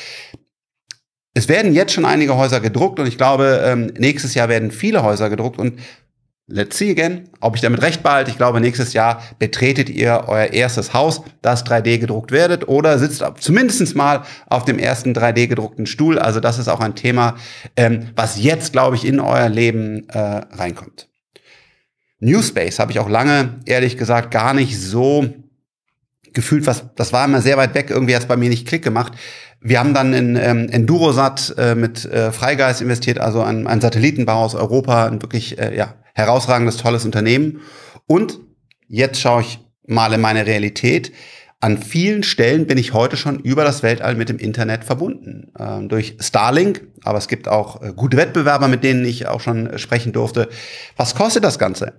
es 1.35 1.49
werden 1.49 1.75
jetzt 1.75 1.93
schon 1.93 2.05
einige 2.05 2.37
Häuser 2.37 2.61
gedruckt 2.61 2.99
und 2.99 3.07
ich 3.07 3.17
glaube, 3.17 3.63
ähm, 3.65 3.93
nächstes 3.99 4.35
Jahr 4.35 4.49
werden 4.49 4.71
viele 4.71 5.03
Häuser 5.03 5.31
gedruckt 5.31 5.59
und 5.59 5.79
let's 6.51 6.77
see 6.77 6.91
again, 6.91 7.29
ob 7.41 7.55
ich 7.55 7.63
damit 7.63 7.81
recht 7.83 8.03
behalte. 8.03 8.31
Ich 8.31 8.37
glaube, 8.37 8.61
nächstes 8.61 8.93
Jahr 8.93 9.23
betretet 9.39 9.89
ihr 9.89 10.25
euer 10.27 10.53
erstes 10.53 10.93
Haus, 10.93 11.23
das 11.43 11.65
3D 11.65 11.99
gedruckt 11.99 12.33
werdet 12.33 12.69
oder 12.69 12.99
sitzt 12.99 13.25
zumindest 13.39 13.95
mal 13.95 14.23
auf 14.47 14.65
dem 14.65 14.79
ersten 14.79 15.13
3D 15.13 15.47
gedruckten 15.47 15.87
Stuhl. 15.87 16.19
Also 16.19 16.41
das 16.41 16.59
ist 16.59 16.69
auch 16.69 16.81
ein 16.81 16.97
Thema, 16.97 17.37
ähm, 17.77 18.09
was 18.17 18.43
jetzt, 18.43 18.73
glaube 18.73 18.97
ich, 18.97 19.07
in 19.07 19.21
euer 19.21 19.49
Leben 19.49 20.09
äh, 20.09 20.19
reinkommt. 20.19 21.09
Newspace 22.19 22.81
habe 22.81 22.91
ich 22.91 22.99
auch 22.99 23.09
lange, 23.09 23.61
ehrlich 23.65 23.97
gesagt, 23.97 24.31
gar 24.31 24.53
nicht 24.53 24.79
so 24.79 25.27
gefühlt, 26.33 26.67
was, 26.67 26.85
das 26.97 27.13
war 27.13 27.25
immer 27.25 27.41
sehr 27.41 27.57
weit 27.57 27.75
weg, 27.75 27.91
irgendwie 27.91 28.15
hat 28.15 28.23
es 28.23 28.29
bei 28.29 28.37
mir 28.37 28.51
nicht 28.51 28.67
Klick 28.67 28.83
gemacht. 28.83 29.13
Wir 29.63 29.79
haben 29.79 29.93
dann 29.93 30.15
in 30.15 30.37
ähm, 30.37 30.69
Endurosat 30.71 31.55
äh, 31.59 31.75
mit 31.75 32.07
äh, 32.07 32.33
Freigeist 32.33 32.81
investiert, 32.81 33.19
also 33.19 33.43
ein, 33.43 33.67
ein 33.67 33.81
Satellitenbau 33.81 34.43
aus 34.43 34.55
Europa, 34.55 35.07
ein 35.07 35.21
wirklich 35.21 35.59
äh, 35.59 35.77
ja, 35.77 35.95
herausragendes, 36.15 36.79
tolles 36.79 37.05
Unternehmen. 37.05 37.61
Und 38.07 38.41
jetzt 38.89 39.21
schaue 39.21 39.43
ich 39.43 39.61
mal 39.87 40.13
in 40.15 40.21
meine 40.21 40.47
Realität. 40.47 41.13
An 41.63 41.77
vielen 41.77 42.23
Stellen 42.23 42.67
bin 42.67 42.79
ich 42.79 42.95
heute 42.95 43.19
schon 43.19 43.39
über 43.39 43.65
das 43.65 43.83
Weltall 43.83 44.15
mit 44.15 44.31
dem 44.31 44.39
Internet 44.39 44.83
verbunden. 44.83 45.53
Ähm, 45.59 45.91
durch 45.91 46.17
Starlink, 46.19 46.87
aber 47.05 47.19
es 47.19 47.29
gibt 47.29 47.49
auch 47.49 47.83
äh, 47.83 47.93
gute 47.95 48.17
Wettbewerber, 48.17 48.67
mit 48.67 48.83
denen 48.83 49.05
ich 49.05 49.29
auch 49.29 49.41
schon 49.41 49.67
äh, 49.67 49.79
sprechen 49.79 50.13
durfte. 50.13 50.49
Was 50.97 51.15
kostet 51.15 51.45
das 51.45 51.59
Ganze? 51.59 51.93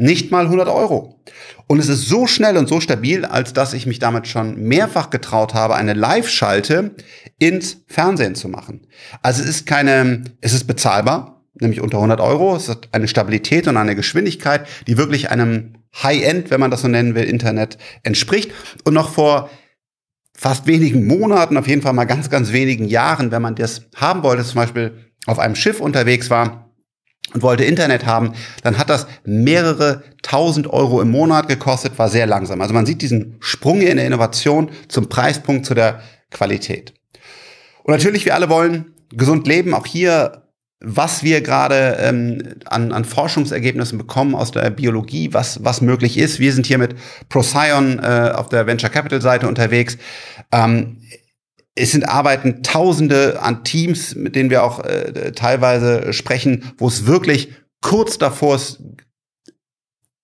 Nicht 0.00 0.30
mal 0.30 0.44
100 0.44 0.68
Euro. 0.68 1.20
Und 1.66 1.80
es 1.80 1.88
ist 1.88 2.08
so 2.08 2.28
schnell 2.28 2.56
und 2.56 2.68
so 2.68 2.80
stabil, 2.80 3.24
als 3.24 3.52
dass 3.52 3.74
ich 3.74 3.84
mich 3.84 3.98
damit 3.98 4.28
schon 4.28 4.62
mehrfach 4.62 5.10
getraut 5.10 5.54
habe, 5.54 5.74
eine 5.74 5.92
Live-Schalte 5.92 6.94
ins 7.38 7.82
Fernsehen 7.88 8.36
zu 8.36 8.48
machen. 8.48 8.86
Also 9.22 9.42
es 9.42 9.48
ist 9.48 9.66
keine, 9.66 10.22
es 10.40 10.52
ist 10.52 10.68
bezahlbar, 10.68 11.44
nämlich 11.60 11.80
unter 11.80 11.98
100 11.98 12.20
Euro. 12.20 12.54
Es 12.54 12.68
hat 12.68 12.88
eine 12.92 13.08
Stabilität 13.08 13.66
und 13.66 13.76
eine 13.76 13.96
Geschwindigkeit, 13.96 14.68
die 14.86 14.96
wirklich 14.96 15.30
einem 15.30 15.74
High-End, 16.00 16.52
wenn 16.52 16.60
man 16.60 16.70
das 16.70 16.82
so 16.82 16.88
nennen 16.88 17.16
will, 17.16 17.24
Internet 17.24 17.76
entspricht. 18.04 18.52
Und 18.84 18.94
noch 18.94 19.10
vor 19.10 19.50
fast 20.32 20.68
wenigen 20.68 21.08
Monaten, 21.08 21.56
auf 21.56 21.66
jeden 21.66 21.82
Fall 21.82 21.92
mal 21.92 22.04
ganz, 22.04 22.30
ganz 22.30 22.52
wenigen 22.52 22.84
Jahren, 22.84 23.32
wenn 23.32 23.42
man 23.42 23.56
das 23.56 23.82
haben 23.96 24.22
wollte, 24.22 24.44
zum 24.44 24.60
Beispiel 24.60 24.92
auf 25.26 25.40
einem 25.40 25.56
Schiff 25.56 25.80
unterwegs 25.80 26.30
war, 26.30 26.67
und 27.34 27.42
wollte 27.42 27.64
Internet 27.64 28.06
haben, 28.06 28.32
dann 28.62 28.78
hat 28.78 28.90
das 28.90 29.06
mehrere 29.24 30.02
tausend 30.22 30.66
Euro 30.68 31.00
im 31.00 31.10
Monat 31.10 31.48
gekostet, 31.48 31.98
war 31.98 32.08
sehr 32.08 32.26
langsam. 32.26 32.60
Also 32.60 32.74
man 32.74 32.86
sieht 32.86 33.02
diesen 33.02 33.36
Sprung 33.40 33.80
in 33.80 33.96
der 33.96 34.06
Innovation 34.06 34.70
zum 34.88 35.08
Preispunkt 35.08 35.66
zu 35.66 35.74
der 35.74 36.00
Qualität. 36.30 36.94
Und 37.82 37.92
natürlich, 37.92 38.24
wir 38.24 38.34
alle 38.34 38.48
wollen 38.48 38.94
gesund 39.10 39.46
leben. 39.46 39.74
Auch 39.74 39.86
hier, 39.86 40.42
was 40.80 41.22
wir 41.22 41.40
gerade 41.40 41.98
ähm, 42.00 42.42
an, 42.66 42.92
an 42.92 43.04
Forschungsergebnissen 43.04 43.98
bekommen 43.98 44.34
aus 44.34 44.52
der 44.52 44.70
Biologie, 44.70 45.32
was, 45.32 45.64
was 45.64 45.80
möglich 45.80 46.18
ist. 46.18 46.38
Wir 46.38 46.52
sind 46.52 46.66
hier 46.66 46.78
mit 46.78 46.94
Procyon 47.28 47.98
äh, 47.98 48.32
auf 48.34 48.48
der 48.48 48.66
Venture 48.66 48.90
Capital 48.90 49.20
Seite 49.20 49.48
unterwegs. 49.48 49.98
Ähm, 50.52 50.98
es 51.78 51.92
sind 51.92 52.08
Arbeiten 52.08 52.62
Tausende 52.62 53.40
an 53.40 53.64
Teams, 53.64 54.14
mit 54.14 54.36
denen 54.36 54.50
wir 54.50 54.64
auch 54.64 54.80
äh, 54.80 55.32
teilweise 55.32 56.12
sprechen, 56.12 56.72
wo 56.76 56.88
es 56.88 57.06
wirklich 57.06 57.52
kurz 57.80 58.18
davor 58.18 58.56
ist, 58.56 58.82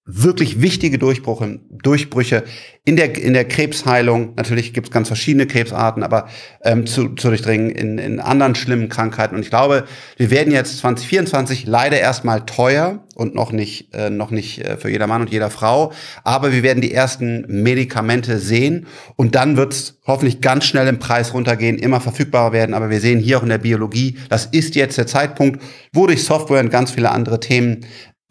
wirklich 0.07 0.61
wichtige 0.61 0.99
Durchbrüche, 0.99 1.61
Durchbrüche 1.71 2.45
in 2.85 2.97
der, 2.97 3.17
in 3.17 3.33
der 3.33 3.49
Krebsheilung. 3.49 4.35
Natürlich 4.37 4.75
gibt 4.75 4.89
es 4.89 4.93
ganz 4.93 5.09
verschiedene 5.09 5.47
Krebsarten, 5.47 6.03
aber 6.03 6.29
ähm, 6.63 6.87
zu, 6.87 7.15
zu 7.15 7.29
durchdringen 7.29 7.71
in, 7.71 7.97
in 7.97 8.21
anderen 8.21 8.55
schlimmen 8.55 8.91
Krankheiten. 8.91 9.35
Und 9.35 9.43
ich 9.43 9.49
glaube, 9.49 9.85
wir 10.19 10.31
werden 10.31 10.53
jetzt 10.53 10.79
2024 10.79 11.67
leider 11.67 11.99
erstmal 11.99 12.45
teuer 12.45 13.03
und 13.15 13.35
noch 13.35 13.51
nicht, 13.51 13.95
äh, 13.95 14.11
noch 14.11 14.31
nicht 14.31 14.63
äh, 14.63 14.77
für 14.77 14.91
jeder 14.91 15.07
Mann 15.07 15.23
und 15.23 15.31
jeder 15.31 15.49
Frau. 15.49 15.93
Aber 16.23 16.53
wir 16.53 16.63
werden 16.63 16.83
die 16.83 16.93
ersten 16.93 17.47
Medikamente 17.49 18.39
sehen 18.39 18.87
und 19.17 19.35
dann 19.35 19.57
wird 19.57 19.73
es 19.73 20.01
hoffentlich 20.07 20.43
ganz 20.43 20.67
schnell 20.67 20.87
im 20.87 20.99
Preis 20.99 21.33
runtergehen, 21.33 21.79
immer 21.79 22.03
verfügbarer 22.03 22.53
werden. 22.53 22.75
Aber 22.75 22.91
wir 22.91 23.01
sehen 23.01 23.21
hier 23.21 23.39
auch 23.39 23.43
in 23.43 23.49
der 23.49 23.57
Biologie, 23.57 24.19
das 24.29 24.45
ist 24.45 24.75
jetzt 24.75 24.99
der 24.99 25.07
Zeitpunkt, 25.07 25.63
wo 25.95 26.07
durch 26.07 26.25
Software 26.25 26.61
und 26.61 26.69
ganz 26.69 26.91
viele 26.91 27.11
andere 27.11 27.41
Themen 27.41 27.87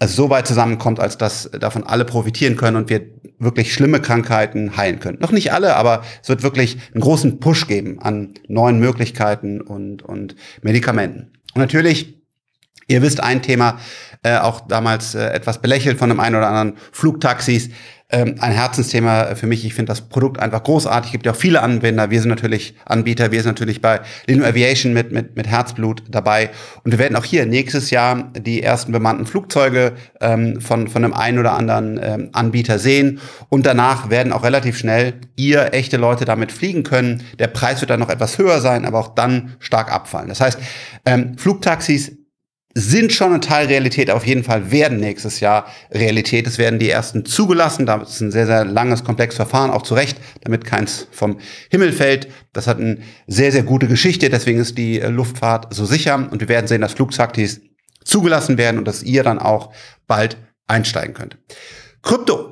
so 0.07 0.29
weit 0.29 0.47
zusammenkommt, 0.47 0.99
als 0.99 1.17
dass 1.17 1.49
davon 1.51 1.83
alle 1.83 2.05
profitieren 2.05 2.55
können 2.55 2.77
und 2.77 2.89
wir 2.89 3.01
wirklich 3.39 3.73
schlimme 3.73 3.99
Krankheiten 3.99 4.77
heilen 4.77 4.99
können. 4.99 5.19
Noch 5.19 5.31
nicht 5.31 5.51
alle, 5.53 5.75
aber 5.75 6.03
es 6.21 6.29
wird 6.29 6.43
wirklich 6.43 6.77
einen 6.93 7.01
großen 7.01 7.39
Push 7.39 7.67
geben 7.67 7.99
an 7.99 8.33
neuen 8.47 8.79
Möglichkeiten 8.79 9.61
und, 9.61 10.03
und 10.03 10.35
Medikamenten. 10.61 11.33
Und 11.53 11.61
natürlich, 11.61 12.21
ihr 12.87 13.01
wisst, 13.01 13.21
ein 13.21 13.41
Thema, 13.41 13.79
äh, 14.23 14.37
auch 14.37 14.61
damals 14.61 15.15
äh, 15.15 15.27
etwas 15.27 15.61
belächelt 15.61 15.99
von 15.99 16.09
dem 16.09 16.19
einen 16.19 16.35
oder 16.35 16.47
anderen 16.47 16.77
Flugtaxis, 16.91 17.69
ähm, 18.13 18.35
ein 18.39 18.51
Herzensthema 18.51 19.35
für 19.35 19.47
mich. 19.47 19.65
Ich 19.65 19.73
finde 19.73 19.89
das 19.89 20.01
Produkt 20.01 20.39
einfach 20.39 20.63
großartig. 20.63 21.07
Es 21.07 21.11
gibt 21.11 21.25
ja 21.25 21.31
auch 21.31 21.35
viele 21.37 21.61
Anwender. 21.63 22.11
Wir 22.11 22.21
sind 22.21 22.29
natürlich 22.29 22.75
Anbieter. 22.85 23.31
Wir 23.31 23.41
sind 23.41 23.49
natürlich 23.49 23.81
bei 23.81 24.01
Lino 24.27 24.45
Aviation 24.45 24.93
mit, 24.93 25.11
mit, 25.11 25.35
mit 25.35 25.47
Herzblut 25.47 26.03
dabei. 26.09 26.51
Und 26.83 26.91
wir 26.91 26.99
werden 26.99 27.15
auch 27.15 27.25
hier 27.25 27.47
nächstes 27.47 27.89
Jahr 27.89 28.31
die 28.37 28.61
ersten 28.61 28.91
bemannten 28.91 29.25
Flugzeuge 29.25 29.93
ähm, 30.21 30.61
von, 30.61 30.87
von 30.87 31.03
einem 31.03 31.13
einen 31.13 31.39
oder 31.39 31.53
anderen 31.53 31.99
ähm, 32.01 32.29
Anbieter 32.33 32.77
sehen. 32.77 33.19
Und 33.49 33.65
danach 33.65 34.11
werden 34.11 34.31
auch 34.31 34.43
relativ 34.43 34.77
schnell 34.77 35.15
ihr 35.35 35.73
echte 35.73 35.97
Leute 35.97 36.25
damit 36.25 36.51
fliegen 36.51 36.83
können. 36.83 37.23
Der 37.39 37.47
Preis 37.47 37.81
wird 37.81 37.89
dann 37.89 37.99
noch 37.99 38.09
etwas 38.09 38.37
höher 38.37 38.61
sein, 38.61 38.85
aber 38.85 38.99
auch 38.99 39.15
dann 39.15 39.55
stark 39.57 39.91
abfallen. 39.91 40.29
Das 40.29 40.39
heißt, 40.39 40.59
ähm, 41.05 41.35
Flugtaxis 41.37 42.11
sind 42.75 43.13
schon 43.13 43.33
ein 43.33 43.41
Teil 43.41 43.67
Realität, 43.67 44.09
auf 44.09 44.25
jeden 44.25 44.43
Fall 44.43 44.71
werden 44.71 44.99
nächstes 44.99 45.39
Jahr 45.39 45.67
Realität. 45.91 46.47
Es 46.47 46.57
werden 46.57 46.79
die 46.79 46.89
ersten 46.89 47.23
zugelassen. 47.23 47.85
Da 47.85 48.01
ist 48.01 48.19
ein 48.19 48.31
sehr, 48.31 48.47
sehr 48.47 48.65
langes, 48.65 49.03
komplexes 49.03 49.35
Verfahren, 49.35 49.69
auch 49.69 49.83
zu 49.83 49.93
Recht, 49.93 50.19
damit 50.41 50.65
keins 50.65 51.07
vom 51.11 51.37
Himmel 51.69 51.91
fällt. 51.91 52.27
Das 52.51 52.65
hat 52.65 52.79
eine 52.79 52.97
sehr, 53.27 53.51
sehr 53.51 53.63
gute 53.63 53.87
Geschichte. 53.87 54.29
Deswegen 54.29 54.59
ist 54.59 54.77
die 54.77 54.99
äh, 54.99 55.09
Luftfahrt 55.09 55.73
so 55.73 55.85
sicher. 55.85 56.15
Und 56.15 56.41
wir 56.41 56.49
werden 56.49 56.67
sehen, 56.67 56.81
dass 56.81 56.93
Flugtaktis 56.93 57.61
zugelassen 58.03 58.57
werden 58.57 58.79
und 58.79 58.87
dass 58.87 59.03
ihr 59.03 59.23
dann 59.23 59.39
auch 59.39 59.71
bald 60.07 60.37
einsteigen 60.67 61.13
könnt. 61.13 61.37
Krypto. 62.01 62.49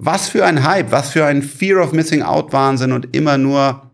Was 0.00 0.28
für 0.28 0.46
ein 0.46 0.62
Hype, 0.62 0.92
was 0.92 1.10
für 1.10 1.26
ein 1.26 1.42
Fear 1.42 1.82
of 1.82 1.92
Missing 1.92 2.22
Out 2.22 2.52
Wahnsinn 2.52 2.92
und 2.92 3.16
immer 3.16 3.36
nur 3.36 3.87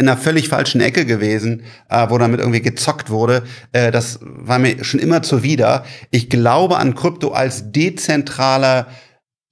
in 0.00 0.08
einer 0.08 0.16
völlig 0.16 0.48
falschen 0.48 0.80
Ecke 0.80 1.04
gewesen, 1.04 1.62
äh, 1.90 2.06
wo 2.08 2.16
damit 2.16 2.40
irgendwie 2.40 2.62
gezockt 2.62 3.10
wurde. 3.10 3.42
Äh, 3.72 3.90
das 3.90 4.18
war 4.22 4.58
mir 4.58 4.82
schon 4.82 4.98
immer 4.98 5.22
zuwider. 5.22 5.84
Ich 6.10 6.30
glaube 6.30 6.78
an 6.78 6.94
Krypto 6.94 7.32
als 7.32 7.70
dezentrale, 7.70 8.86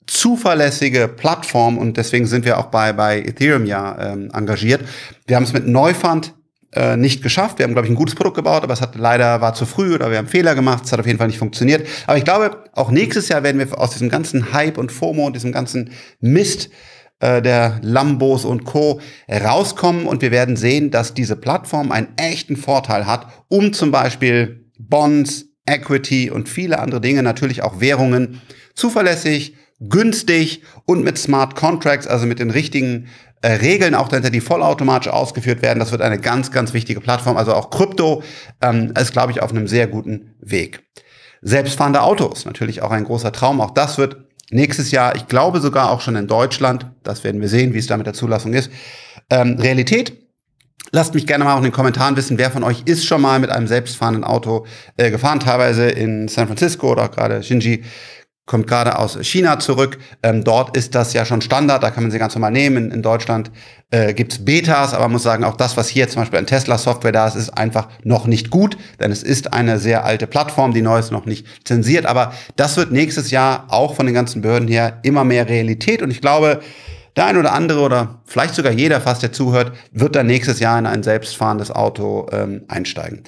zuverlässige 0.06 1.06
Plattform 1.06 1.76
und 1.76 1.98
deswegen 1.98 2.26
sind 2.26 2.46
wir 2.46 2.56
auch 2.58 2.66
bei, 2.66 2.94
bei 2.94 3.20
Ethereum 3.20 3.66
ja 3.66 4.12
ähm, 4.12 4.30
engagiert. 4.32 4.80
Wir 5.26 5.36
haben 5.36 5.44
es 5.44 5.52
mit 5.52 5.66
Neufund 5.66 6.34
äh, 6.72 6.96
nicht 6.96 7.22
geschafft. 7.22 7.58
Wir 7.58 7.64
haben, 7.64 7.74
glaube 7.74 7.86
ich, 7.86 7.92
ein 7.92 7.96
gutes 7.96 8.14
Produkt 8.14 8.36
gebaut, 8.36 8.62
aber 8.62 8.72
es 8.72 8.80
hat 8.80 8.94
leider 8.96 9.42
war 9.42 9.52
zu 9.52 9.66
früh 9.66 9.94
oder 9.94 10.10
wir 10.10 10.16
haben 10.16 10.28
Fehler 10.28 10.54
gemacht. 10.54 10.86
Es 10.86 10.92
hat 10.92 11.00
auf 11.00 11.06
jeden 11.06 11.18
Fall 11.18 11.26
nicht 11.28 11.38
funktioniert. 11.38 11.86
Aber 12.06 12.16
ich 12.16 12.24
glaube, 12.24 12.64
auch 12.72 12.90
nächstes 12.90 13.28
Jahr 13.28 13.42
werden 13.42 13.58
wir 13.58 13.78
aus 13.78 13.90
diesem 13.90 14.08
ganzen 14.08 14.54
Hype 14.54 14.78
und 14.78 14.92
FOMO 14.92 15.26
und 15.26 15.36
diesem 15.36 15.52
ganzen 15.52 15.90
Mist 16.20 16.70
äh, 17.20 17.42
der 17.42 17.80
Lambos 17.82 18.44
und 18.44 18.64
Co. 18.64 19.00
rauskommen 19.30 20.06
und 20.06 20.22
wir 20.22 20.30
werden 20.30 20.56
sehen, 20.56 20.90
dass 20.90 21.14
diese 21.14 21.37
Plattform 21.37 21.92
einen 21.92 22.08
echten 22.16 22.56
Vorteil 22.56 23.06
hat, 23.06 23.26
um 23.48 23.72
zum 23.72 23.90
Beispiel 23.90 24.70
Bonds, 24.78 25.46
Equity 25.66 26.30
und 26.30 26.48
viele 26.48 26.78
andere 26.78 27.00
Dinge, 27.00 27.22
natürlich 27.22 27.62
auch 27.62 27.80
Währungen, 27.80 28.40
zuverlässig, 28.75 29.54
günstig 29.80 30.62
und 30.87 31.04
mit 31.04 31.18
Smart 31.18 31.54
Contracts, 31.54 32.06
also 32.06 32.26
mit 32.26 32.38
den 32.38 32.50
richtigen 32.50 33.08
äh, 33.42 33.52
Regeln 33.52 33.94
auch 33.94 34.08
dahinter, 34.08 34.30
die 34.30 34.40
vollautomatisch 34.40 35.12
ausgeführt 35.12 35.62
werden. 35.62 35.78
Das 35.78 35.92
wird 35.92 36.02
eine 36.02 36.18
ganz, 36.18 36.50
ganz 36.50 36.72
wichtige 36.72 37.00
Plattform. 37.00 37.37
Also 37.37 37.54
auch 37.54 37.70
Krypto 37.70 38.22
ähm, 38.60 38.92
ist, 38.98 39.12
glaube 39.12 39.32
ich, 39.32 39.42
auf 39.42 39.50
einem 39.50 39.68
sehr 39.68 39.87
guten 39.87 40.34
Weg. 40.40 40.82
Selbstfahrende 41.42 42.02
Autos, 42.02 42.46
natürlich 42.46 42.82
auch 42.82 42.90
ein 42.90 43.04
großer 43.04 43.30
Traum. 43.30 43.60
Auch 43.60 43.70
das 43.70 43.98
wird 43.98 44.27
nächstes 44.50 44.90
Jahr, 44.90 45.14
ich 45.16 45.26
glaube 45.26 45.60
sogar 45.60 45.90
auch 45.90 46.00
schon 46.00 46.16
in 46.16 46.26
Deutschland, 46.26 46.86
das 47.02 47.24
werden 47.24 47.40
wir 47.40 47.48
sehen, 47.48 47.74
wie 47.74 47.78
es 47.78 47.86
da 47.86 47.96
mit 47.96 48.06
der 48.06 48.14
Zulassung 48.14 48.54
ist, 48.54 48.70
ähm, 49.30 49.56
Realität. 49.58 50.16
Lasst 50.90 51.14
mich 51.14 51.26
gerne 51.26 51.44
mal 51.44 51.52
auch 51.52 51.58
in 51.58 51.64
den 51.64 51.72
Kommentaren 51.72 52.16
wissen, 52.16 52.38
wer 52.38 52.50
von 52.50 52.64
euch 52.64 52.82
ist 52.86 53.04
schon 53.04 53.20
mal 53.20 53.38
mit 53.40 53.50
einem 53.50 53.66
selbstfahrenden 53.66 54.24
Auto 54.24 54.66
äh, 54.96 55.10
gefahren, 55.10 55.40
teilweise 55.40 55.88
in 55.88 56.28
San 56.28 56.46
Francisco 56.46 56.92
oder 56.92 57.08
gerade 57.08 57.42
Shinji 57.42 57.84
kommt 58.48 58.66
gerade 58.66 58.98
aus 58.98 59.16
China 59.22 59.60
zurück. 59.60 59.98
Ähm, 60.24 60.42
dort 60.42 60.76
ist 60.76 60.96
das 60.96 61.12
ja 61.12 61.24
schon 61.24 61.40
Standard, 61.40 61.82
da 61.82 61.90
kann 61.90 62.02
man 62.02 62.10
sie 62.10 62.18
ganz 62.18 62.34
normal 62.34 62.50
nehmen. 62.50 62.86
In, 62.86 62.90
in 62.90 63.02
Deutschland 63.02 63.52
äh, 63.90 64.14
gibt 64.14 64.44
Betas, 64.44 64.94
aber 64.94 65.04
man 65.04 65.12
muss 65.12 65.22
sagen, 65.22 65.44
auch 65.44 65.56
das, 65.56 65.76
was 65.76 65.88
hier 65.88 66.08
zum 66.08 66.22
Beispiel 66.22 66.40
an 66.40 66.46
Tesla-Software 66.46 67.12
da 67.12 67.28
ist, 67.28 67.36
ist 67.36 67.50
einfach 67.50 67.88
noch 68.02 68.26
nicht 68.26 68.50
gut, 68.50 68.76
denn 68.98 69.12
es 69.12 69.22
ist 69.22 69.52
eine 69.52 69.78
sehr 69.78 70.04
alte 70.04 70.26
Plattform, 70.26 70.74
die 70.74 70.82
neu 70.82 70.98
ist 70.98 71.12
noch 71.12 71.26
nicht 71.26 71.46
zensiert. 71.64 72.06
Aber 72.06 72.32
das 72.56 72.76
wird 72.76 72.90
nächstes 72.90 73.30
Jahr 73.30 73.66
auch 73.68 73.94
von 73.94 74.06
den 74.06 74.14
ganzen 74.14 74.42
Behörden 74.42 74.66
her 74.66 74.98
immer 75.02 75.24
mehr 75.24 75.48
Realität. 75.48 76.02
Und 76.02 76.10
ich 76.10 76.20
glaube, 76.20 76.60
der 77.16 77.26
ein 77.26 77.36
oder 77.36 77.52
andere 77.52 77.80
oder 77.80 78.22
vielleicht 78.24 78.54
sogar 78.54 78.72
jeder 78.72 79.00
fast, 79.00 79.22
der 79.22 79.32
zuhört, 79.32 79.72
wird 79.92 80.16
dann 80.16 80.26
nächstes 80.26 80.58
Jahr 80.58 80.78
in 80.78 80.86
ein 80.86 81.02
selbstfahrendes 81.02 81.70
Auto 81.70 82.28
ähm, 82.32 82.62
einsteigen. 82.68 83.22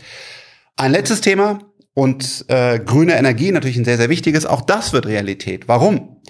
Ein 0.76 0.92
letztes 0.92 1.20
Thema, 1.20 1.58
und 1.94 2.44
äh, 2.48 2.78
grüne 2.78 3.16
Energie 3.16 3.52
natürlich 3.52 3.76
ein 3.76 3.84
sehr, 3.84 3.96
sehr 3.96 4.08
wichtiges. 4.08 4.46
Auch 4.46 4.62
das 4.62 4.92
wird 4.92 5.06
Realität. 5.06 5.68
Warum? 5.68 6.20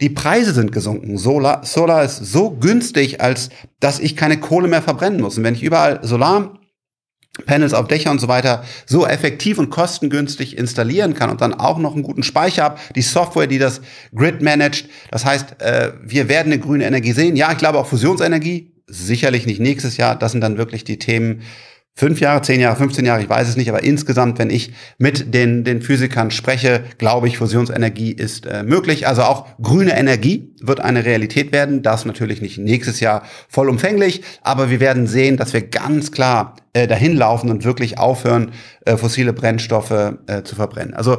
Die 0.00 0.10
Preise 0.10 0.52
sind 0.52 0.72
gesunken. 0.72 1.18
Solar, 1.18 1.64
Solar 1.64 2.04
ist 2.04 2.16
so 2.16 2.50
günstig, 2.50 3.20
als 3.20 3.50
dass 3.80 4.00
ich 4.00 4.16
keine 4.16 4.38
Kohle 4.38 4.68
mehr 4.68 4.82
verbrennen 4.82 5.20
muss. 5.20 5.38
Und 5.38 5.44
wenn 5.44 5.54
ich 5.54 5.62
überall 5.62 6.00
Solarpanels 6.02 7.74
auf 7.74 7.86
Dächer 7.86 8.10
und 8.10 8.20
so 8.20 8.26
weiter 8.26 8.64
so 8.86 9.06
effektiv 9.06 9.58
und 9.58 9.70
kostengünstig 9.70 10.58
installieren 10.58 11.14
kann 11.14 11.30
und 11.30 11.40
dann 11.40 11.54
auch 11.54 11.78
noch 11.78 11.94
einen 11.94 12.02
guten 12.02 12.24
Speicher 12.24 12.64
habe, 12.64 12.80
die 12.96 13.02
Software, 13.02 13.46
die 13.46 13.58
das 13.58 13.82
Grid 14.14 14.42
managt. 14.42 14.88
Das 15.12 15.24
heißt, 15.24 15.62
äh, 15.62 15.92
wir 16.02 16.28
werden 16.28 16.52
eine 16.52 16.60
grüne 16.60 16.84
Energie 16.84 17.12
sehen. 17.12 17.36
Ja, 17.36 17.52
ich 17.52 17.58
glaube 17.58 17.78
auch 17.78 17.86
Fusionsenergie. 17.86 18.72
Sicherlich 18.86 19.46
nicht 19.46 19.60
nächstes 19.60 19.96
Jahr. 19.96 20.16
Das 20.16 20.32
sind 20.32 20.40
dann 20.40 20.58
wirklich 20.58 20.84
die 20.84 20.98
Themen, 20.98 21.42
fünf 21.96 22.20
Jahre, 22.20 22.42
zehn 22.42 22.60
Jahre, 22.60 22.76
15 22.76 23.04
Jahre, 23.04 23.22
ich 23.22 23.28
weiß 23.28 23.48
es 23.48 23.56
nicht, 23.56 23.68
aber 23.68 23.84
insgesamt, 23.84 24.38
wenn 24.38 24.50
ich 24.50 24.72
mit 24.98 25.32
den, 25.32 25.62
den 25.62 25.80
Physikern 25.80 26.32
spreche, 26.32 26.82
glaube 26.98 27.28
ich, 27.28 27.38
Fusionsenergie 27.38 28.10
ist 28.10 28.46
äh, 28.46 28.64
möglich. 28.64 29.06
Also 29.06 29.22
auch 29.22 29.46
grüne 29.62 29.96
Energie 29.96 30.52
wird 30.60 30.80
eine 30.80 31.04
Realität 31.04 31.52
werden. 31.52 31.82
Das 31.82 32.04
natürlich 32.04 32.42
nicht 32.42 32.58
nächstes 32.58 32.98
Jahr 32.98 33.22
vollumfänglich, 33.48 34.22
aber 34.42 34.70
wir 34.70 34.80
werden 34.80 35.06
sehen, 35.06 35.36
dass 35.36 35.52
wir 35.52 35.62
ganz 35.62 36.10
klar 36.10 36.56
äh, 36.72 36.88
dahin 36.88 37.16
laufen 37.16 37.50
und 37.50 37.64
wirklich 37.64 37.96
aufhören, 37.98 38.50
äh, 38.84 38.96
fossile 38.96 39.32
Brennstoffe 39.32 40.16
äh, 40.26 40.42
zu 40.42 40.56
verbrennen. 40.56 40.94
Also 40.94 41.18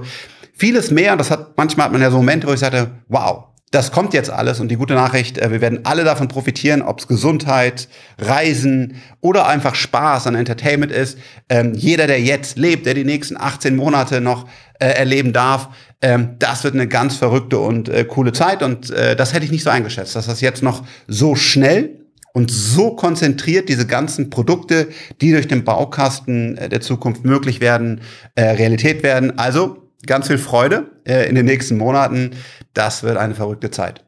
vieles 0.53 0.91
mehr. 0.91 1.15
Das 1.15 1.32
hat 1.32 1.53
manchmal 1.55 1.86
hat 1.86 1.94
man 1.94 2.01
ja 2.01 2.12
so 2.12 2.17
Momente, 2.17 2.48
wo 2.48 2.53
ich 2.53 2.60
sagte, 2.60 2.91
wow, 3.08 3.46
das 3.72 3.92
kommt 3.92 4.14
jetzt 4.14 4.30
alles 4.30 4.60
und 4.60 4.70
die 4.70 4.78
gute 4.78 4.94
Nachricht, 4.94 5.38
äh, 5.38 5.52
wir 5.52 5.62
werden 5.62 5.82
alle 5.84 6.04
davon 6.04 6.28
profitieren, 6.28 6.82
ob 6.82 7.00
es 7.00 7.08
Gesundheit, 7.08 7.88
Reisen 8.18 9.02
oder 9.22 9.48
einfach 9.48 9.76
Spaß 9.76 10.28
an 10.28 10.36
Entertainment 10.36 10.92
ist. 10.92 11.18
Ähm, 11.50 11.74
jeder, 11.74 12.08
der 12.08 12.22
jetzt 12.22 12.58
lebt, 12.58 12.86
der 12.86 12.94
die 12.94 13.04
nächsten 13.04 13.38
18 13.38 13.76
Monate 13.76 14.22
noch 14.22 14.48
äh, 14.80 14.88
erleben 14.88 15.34
darf, 15.34 15.70
ähm, 16.02 16.36
das 16.40 16.64
wird 16.64 16.76
eine 16.76 16.88
ganz 16.88 17.16
verrückte 17.16 17.60
und 17.60 17.90
äh, 17.90 18.06
coole 18.06 18.34
Zeit 18.34 18.64
und 18.64 18.92
äh, 18.92 19.16
das 19.16 19.34
hätte 19.34 19.46
ich 19.46 19.52
nicht 19.52 19.64
so 19.64 19.70
eingeschätzt, 19.70 20.16
dass 20.16 20.28
das 20.28 20.42
jetzt 20.42 20.64
noch 20.64 20.86
so 21.08 21.36
schnell 21.36 22.06
und 22.34 22.52
so 22.52 22.92
konzentriert 22.96 23.70
diese 23.70 23.88
ganzen 23.88 24.30
Produkte, 24.30 24.90
die 25.22 25.32
durch 25.32 25.48
den 25.48 25.64
Baukasten 25.64 26.58
äh, 26.58 26.70
der 26.70 26.82
Zukunft 26.82 27.24
möglich 27.24 27.62
werden, 27.62 28.02
äh, 28.36 28.44
Realität 28.44 29.04
werden. 29.04 29.40
Also 29.40 29.85
ganz 30.08 30.28
viel 30.28 30.38
Freude 30.38 30.92
äh, 31.06 31.28
in 31.28 31.36
den 31.36 31.46
nächsten 31.46 31.78
Monaten. 31.78 32.32
Das 32.74 33.04
wird 33.04 33.18
eine 33.18 33.36
verrückte 33.36 33.72
Zeit. 33.72 34.06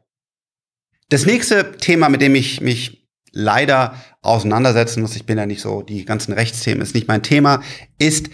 Das 1.08 1.24
nächste 1.24 1.72
Thema, 1.72 2.08
mit 2.08 2.20
dem 2.20 2.34
ich 2.34 2.60
mich 2.60 3.08
leider 3.32 3.94
auseinandersetzen 4.22 5.00
muss, 5.00 5.16
ich 5.16 5.26
bin 5.26 5.38
ja 5.38 5.46
nicht 5.46 5.60
so, 5.60 5.82
die 5.82 6.04
ganzen 6.04 6.32
Rechtsthemen 6.32 6.82
ist 6.82 6.94
nicht 6.94 7.08
mein 7.08 7.22
Thema, 7.22 7.62
ist 7.98 8.28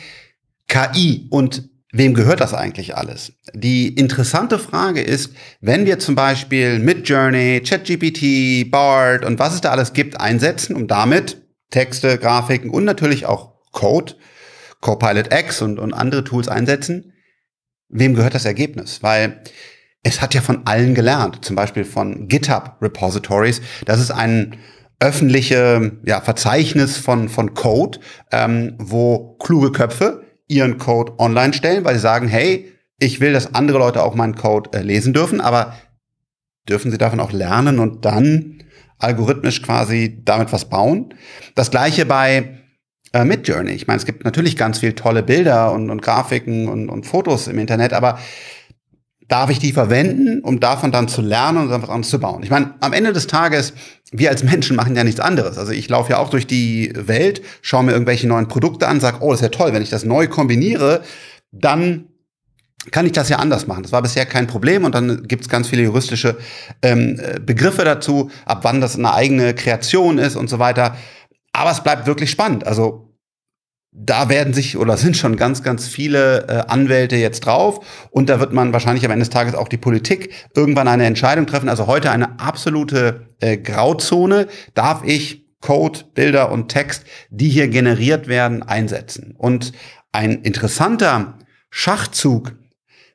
KI 0.68 1.28
und 1.30 1.68
wem 1.92 2.14
gehört 2.14 2.40
das 2.40 2.52
eigentlich 2.52 2.96
alles? 2.96 3.32
Die 3.52 3.88
interessante 3.88 4.58
Frage 4.58 5.00
ist, 5.00 5.32
wenn 5.60 5.86
wir 5.86 6.00
zum 6.00 6.16
Beispiel 6.16 6.80
Midjourney, 6.80 7.60
ChatGPT, 7.60 8.70
BART 8.70 9.24
und 9.24 9.38
was 9.38 9.54
es 9.54 9.60
da 9.60 9.70
alles 9.70 9.92
gibt 9.92 10.20
einsetzen, 10.20 10.74
um 10.74 10.88
damit 10.88 11.42
Texte, 11.70 12.18
Grafiken 12.18 12.70
und 12.70 12.84
natürlich 12.84 13.26
auch 13.26 13.54
Code, 13.70 14.14
Copilot 14.80 15.32
X 15.32 15.62
und, 15.62 15.78
und 15.78 15.94
andere 15.94 16.24
Tools 16.24 16.48
einsetzen, 16.48 17.13
wem 17.94 18.14
gehört 18.14 18.34
das 18.34 18.44
Ergebnis? 18.44 19.02
Weil 19.02 19.40
es 20.02 20.20
hat 20.20 20.34
ja 20.34 20.42
von 20.42 20.66
allen 20.66 20.94
gelernt, 20.94 21.44
zum 21.44 21.56
Beispiel 21.56 21.84
von 21.84 22.28
GitHub 22.28 22.76
Repositories. 22.82 23.62
Das 23.86 24.00
ist 24.00 24.10
ein 24.10 24.56
öffentliche 25.00 25.92
ja, 26.04 26.20
Verzeichnis 26.20 26.96
von, 26.96 27.28
von 27.28 27.54
Code, 27.54 28.00
ähm, 28.30 28.74
wo 28.78 29.36
kluge 29.38 29.72
Köpfe 29.72 30.24
ihren 30.46 30.78
Code 30.78 31.14
online 31.18 31.52
stellen, 31.54 31.84
weil 31.84 31.94
sie 31.94 32.00
sagen, 32.00 32.28
hey, 32.28 32.70
ich 32.98 33.20
will, 33.20 33.32
dass 33.32 33.54
andere 33.54 33.78
Leute 33.78 34.02
auch 34.02 34.14
meinen 34.14 34.34
Code 34.34 34.70
äh, 34.78 34.82
lesen 34.82 35.12
dürfen, 35.12 35.40
aber 35.40 35.74
dürfen 36.68 36.90
sie 36.90 36.98
davon 36.98 37.20
auch 37.20 37.32
lernen 37.32 37.78
und 37.78 38.04
dann 38.04 38.62
algorithmisch 38.98 39.62
quasi 39.62 40.20
damit 40.24 40.52
was 40.52 40.68
bauen. 40.68 41.14
Das 41.54 41.70
gleiche 41.70 42.06
bei 42.06 42.63
äh, 43.14 43.24
Midjourney. 43.24 43.72
Ich 43.72 43.86
meine, 43.86 43.98
es 43.98 44.04
gibt 44.04 44.24
natürlich 44.24 44.56
ganz 44.56 44.80
viel 44.80 44.92
tolle 44.92 45.22
Bilder 45.22 45.72
und, 45.72 45.88
und 45.88 46.02
Grafiken 46.02 46.68
und, 46.68 46.88
und 46.90 47.06
Fotos 47.06 47.46
im 47.46 47.58
Internet, 47.58 47.92
aber 47.92 48.18
darf 49.28 49.48
ich 49.50 49.58
die 49.58 49.72
verwenden, 49.72 50.40
um 50.40 50.60
davon 50.60 50.92
dann 50.92 51.08
zu 51.08 51.22
lernen 51.22 51.70
und 51.70 51.72
anderes 51.72 52.10
zu 52.10 52.18
bauen? 52.18 52.42
Ich 52.42 52.50
meine, 52.50 52.74
am 52.80 52.92
Ende 52.92 53.12
des 53.12 53.26
Tages, 53.26 53.72
wir 54.12 54.30
als 54.30 54.42
Menschen 54.42 54.76
machen 54.76 54.94
ja 54.96 55.04
nichts 55.04 55.20
anderes. 55.20 55.56
Also 55.56 55.72
ich 55.72 55.88
laufe 55.88 56.10
ja 56.10 56.18
auch 56.18 56.28
durch 56.28 56.46
die 56.46 56.92
Welt, 56.94 57.40
schaue 57.62 57.84
mir 57.84 57.92
irgendwelche 57.92 58.26
neuen 58.26 58.48
Produkte 58.48 58.86
an, 58.88 59.00
sage, 59.00 59.18
oh, 59.20 59.30
das 59.30 59.40
ist 59.40 59.44
ja 59.44 59.48
toll, 59.48 59.72
wenn 59.72 59.82
ich 59.82 59.90
das 59.90 60.04
neu 60.04 60.28
kombiniere, 60.28 61.02
dann 61.52 62.08
kann 62.90 63.06
ich 63.06 63.12
das 63.12 63.30
ja 63.30 63.38
anders 63.38 63.66
machen. 63.66 63.82
Das 63.82 63.92
war 63.92 64.02
bisher 64.02 64.26
kein 64.26 64.46
Problem 64.46 64.84
und 64.84 64.94
dann 64.94 65.22
gibt 65.26 65.44
es 65.44 65.48
ganz 65.48 65.68
viele 65.68 65.84
juristische 65.84 66.36
ähm, 66.82 67.18
Begriffe 67.46 67.84
dazu, 67.84 68.30
ab 68.44 68.58
wann 68.62 68.82
das 68.82 68.98
eine 68.98 69.14
eigene 69.14 69.54
Kreation 69.54 70.18
ist 70.18 70.36
und 70.36 70.50
so 70.50 70.58
weiter. 70.58 70.96
Aber 71.52 71.70
es 71.70 71.82
bleibt 71.82 72.06
wirklich 72.06 72.30
spannend. 72.30 72.66
Also 72.66 73.03
da 73.96 74.28
werden 74.28 74.52
sich 74.52 74.76
oder 74.76 74.96
sind 74.96 75.16
schon 75.16 75.36
ganz, 75.36 75.62
ganz 75.62 75.86
viele 75.86 76.48
äh, 76.48 76.52
Anwälte 76.66 77.14
jetzt 77.14 77.46
drauf 77.46 78.08
und 78.10 78.28
da 78.28 78.40
wird 78.40 78.52
man 78.52 78.72
wahrscheinlich 78.72 79.04
am 79.04 79.12
Ende 79.12 79.24
des 79.24 79.30
Tages 79.30 79.54
auch 79.54 79.68
die 79.68 79.76
Politik 79.76 80.30
irgendwann 80.54 80.88
eine 80.88 81.06
Entscheidung 81.06 81.46
treffen. 81.46 81.68
Also 81.68 81.86
heute 81.86 82.10
eine 82.10 82.40
absolute 82.40 83.28
äh, 83.40 83.56
Grauzone. 83.56 84.48
Darf 84.74 85.02
ich 85.04 85.46
Code, 85.60 86.00
Bilder 86.12 86.50
und 86.50 86.68
Text, 86.68 87.04
die 87.30 87.48
hier 87.48 87.68
generiert 87.68 88.26
werden, 88.26 88.64
einsetzen? 88.64 89.34
Und 89.38 89.72
ein 90.10 90.42
interessanter 90.42 91.38
Schachzug, 91.70 92.52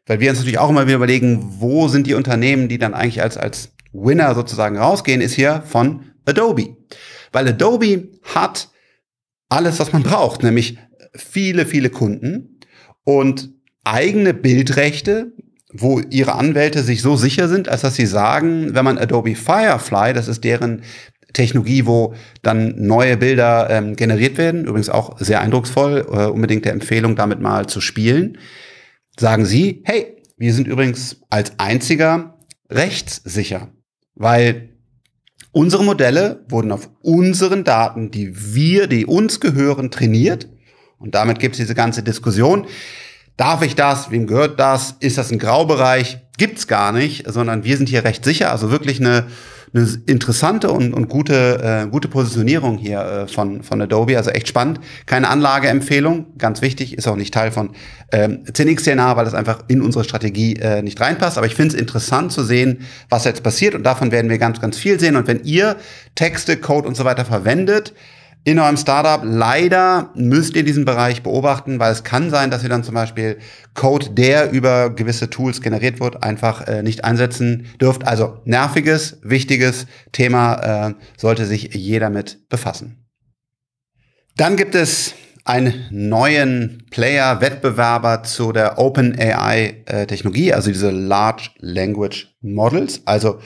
weil 0.06 0.22
wir 0.22 0.30
uns 0.30 0.40
natürlich 0.40 0.60
auch 0.60 0.70
immer 0.70 0.88
wieder 0.88 0.96
überlegen, 0.96 1.56
wo 1.60 1.90
sind 1.90 2.08
die 2.08 2.14
Unternehmen, 2.14 2.70
die 2.70 2.78
dann 2.78 2.94
eigentlich 2.94 3.22
als, 3.22 3.38
als 3.38 3.74
Winner 3.92 4.34
sozusagen 4.34 4.78
rausgehen, 4.78 5.20
ist 5.20 5.34
hier 5.34 5.62
von 5.68 6.06
Adobe. 6.26 6.78
Weil 7.34 7.50
Adobe 7.50 8.08
hat 8.24 8.70
alles, 9.50 9.80
was 9.80 9.92
man 9.92 10.04
braucht, 10.04 10.44
nämlich 10.44 10.78
viele, 11.16 11.66
viele 11.66 11.90
Kunden 11.90 12.60
und 13.04 13.50
eigene 13.84 14.34
Bildrechte, 14.34 15.34
wo 15.72 16.00
ihre 16.00 16.36
Anwälte 16.36 16.84
sich 16.84 17.02
so 17.02 17.16
sicher 17.16 17.48
sind, 17.48 17.70
als 17.70 17.82
dass 17.82 17.96
sie 17.96 18.06
sagen, 18.06 18.74
wenn 18.74 18.86
man 18.86 18.98
Adobe 18.98 19.36
Firefly, 19.36 20.14
das 20.14 20.28
ist 20.28 20.44
deren 20.44 20.84
Technologie, 21.34 21.86
wo 21.86 22.16
dann 22.42 22.76
neue 22.78 23.18
Bilder 23.18 23.70
ähm, 23.70 23.96
generiert 23.96 24.38
werden, 24.38 24.66
übrigens 24.66 24.90
auch 24.90 25.20
sehr 25.20 25.42
eindrucksvoll, 25.42 26.08
äh, 26.12 26.26
unbedingt 26.26 26.66
der 26.66 26.74
Empfehlung, 26.74 27.16
damit 27.16 27.40
mal 27.40 27.68
zu 27.68 27.82
spielen, 27.82 28.40
sagen 29.20 29.46
sie, 29.46 29.84
hey, 29.86 30.18
wir 30.38 30.54
sind 30.54 30.68
übrigens 30.68 31.22
als 31.30 31.54
einziger 31.60 32.40
rechtssicher, 32.70 33.70
weil 34.16 34.70
Unsere 35.52 35.84
Modelle 35.84 36.46
wurden 36.48 36.72
auf 36.72 36.90
unseren 37.02 37.64
Daten, 37.64 38.12
die 38.12 38.54
wir, 38.54 38.88
die 38.88 39.06
uns 39.06 39.40
gehören, 39.40 39.90
trainiert. 39.90 40.48
Und 41.00 41.16
damit 41.16 41.40
gibt 41.40 41.56
es 41.56 41.60
diese 41.60 41.76
ganze 41.76 42.04
Diskussion. 42.04 42.68
Darf 43.36 43.62
ich 43.64 43.76
das? 43.76 44.12
Wem 44.12 44.28
gehört 44.28 44.60
das? 44.60 44.96
Ist 45.00 45.18
das 45.18 45.32
ein 45.32 45.40
Graubereich? 45.40 46.20
Gibt's 46.38 46.68
gar 46.68 46.92
nicht, 46.92 47.24
sondern 47.32 47.64
wir 47.64 47.78
sind 47.78 47.90
hier 47.90 48.04
recht 48.04 48.24
sicher. 48.24 48.52
Also 48.52 48.70
wirklich 48.70 49.00
eine 49.00 49.26
eine 49.74 49.88
interessante 50.06 50.72
und, 50.72 50.94
und 50.94 51.10
gute, 51.10 51.84
äh, 51.86 51.90
gute 51.90 52.08
Positionierung 52.08 52.78
hier 52.78 53.00
äh, 53.00 53.28
von, 53.28 53.64
von 53.64 53.82
Adobe. 53.82 54.18
Also 54.18 54.32
echt 54.32 54.48
spannend. 54.48 54.80
Keine 55.06 55.30
Anlageempfehlung, 55.30 56.38
ganz 56.38 56.62
wichtig, 56.62 56.98
ist 56.98 57.08
auch 57.08 57.16
nicht 57.16 57.34
Teil 57.34 57.52
von 57.52 57.72
ähm, 58.12 58.44
10xDNA, 58.46 59.16
weil 59.16 59.26
das 59.26 59.34
einfach 59.34 59.64
in 59.68 59.82
unsere 59.82 60.04
Strategie 60.04 60.56
äh, 60.56 60.82
nicht 60.82 61.00
reinpasst. 61.00 61.38
Aber 61.38 61.48
ich 61.48 61.56
finde 61.56 61.76
es 61.76 61.82
interessant 61.82 62.32
zu 62.32 62.44
sehen, 62.44 62.80
was 63.10 63.26
jetzt 63.26 63.44
passiert 63.44 63.76
und 63.76 63.84
davon 63.84 64.12
werden 64.12 64.30
wir 64.30 64.38
ganz, 64.38 64.60
ganz 64.60 64.78
viel 64.78 65.00
sehen. 65.00 65.16
Und 65.16 65.28
wenn 65.28 65.44
ihr 65.44 65.76
Texte, 66.16 66.58
Code 66.58 66.88
und 66.88 66.96
so 66.96 67.06
weiter 67.06 67.26
verwendet, 67.26 67.94
in 68.44 68.60
eurem 68.60 68.78
Startup. 68.78 69.22
Leider 69.24 70.12
müsst 70.16 70.56
ihr 70.56 70.64
diesen 70.64 70.86
Bereich 70.86 71.24
beobachten, 71.24 71.80
weil 71.80 71.92
es 71.92 72.04
kann 72.04 72.30
sein, 72.30 72.52
dass 72.52 72.64
ihr 72.64 72.70
dann 72.70 72.84
zum 72.84 72.96
Beispiel 72.96 73.38
Code, 73.74 74.10
der 74.12 74.52
über 74.52 74.90
gewisse 74.90 75.30
Tools 75.30 75.62
generiert 75.62 76.00
wird, 76.00 76.24
einfach 76.24 76.68
äh, 76.68 76.82
nicht 76.84 77.04
einsetzen 77.04 77.68
dürft. 77.80 78.08
Also 78.08 78.40
nerviges, 78.46 79.20
wichtiges 79.22 79.88
Thema 80.12 80.90
äh, 80.90 80.94
sollte 81.18 81.46
sich 81.46 81.74
jeder 81.74 82.10
mit 82.10 82.50
befassen. 82.50 83.06
Dann 84.36 84.56
gibt 84.56 84.74
es 84.74 85.14
einen 85.44 85.88
neuen 85.90 86.86
Player, 86.92 87.42
Wettbewerber 87.42 88.24
zu 88.24 88.52
der 88.52 88.78
OpenAI-Technologie, 88.78 90.50
äh, 90.50 90.54
also 90.54 90.70
diese 90.70 90.92
Large 90.92 91.50
Language 91.60 92.36
Models. 92.42 93.02
Also 93.06 93.40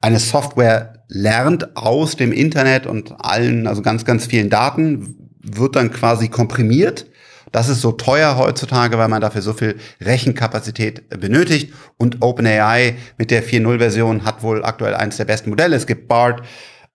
eine 0.00 0.18
Software 0.18 1.04
lernt 1.08 1.76
aus 1.76 2.16
dem 2.16 2.32
Internet 2.32 2.86
und 2.86 3.14
allen, 3.18 3.66
also 3.66 3.82
ganz, 3.82 4.04
ganz 4.04 4.26
vielen 4.26 4.48
Daten, 4.48 5.16
wird 5.42 5.76
dann 5.76 5.90
quasi 5.90 6.28
komprimiert. 6.28 7.06
Das 7.52 7.68
ist 7.68 7.80
so 7.80 7.92
teuer 7.92 8.36
heutzutage, 8.38 8.96
weil 8.96 9.08
man 9.08 9.20
dafür 9.20 9.42
so 9.42 9.52
viel 9.52 9.76
Rechenkapazität 10.00 11.08
benötigt. 11.20 11.72
Und 11.96 12.22
OpenAI 12.22 12.94
mit 13.18 13.30
der 13.30 13.44
4.0-Version 13.44 14.24
hat 14.24 14.42
wohl 14.42 14.64
aktuell 14.64 14.94
eines 14.94 15.16
der 15.16 15.24
besten 15.24 15.50
Modelle. 15.50 15.74
Es 15.74 15.86
gibt 15.86 16.06
BART 16.06 16.42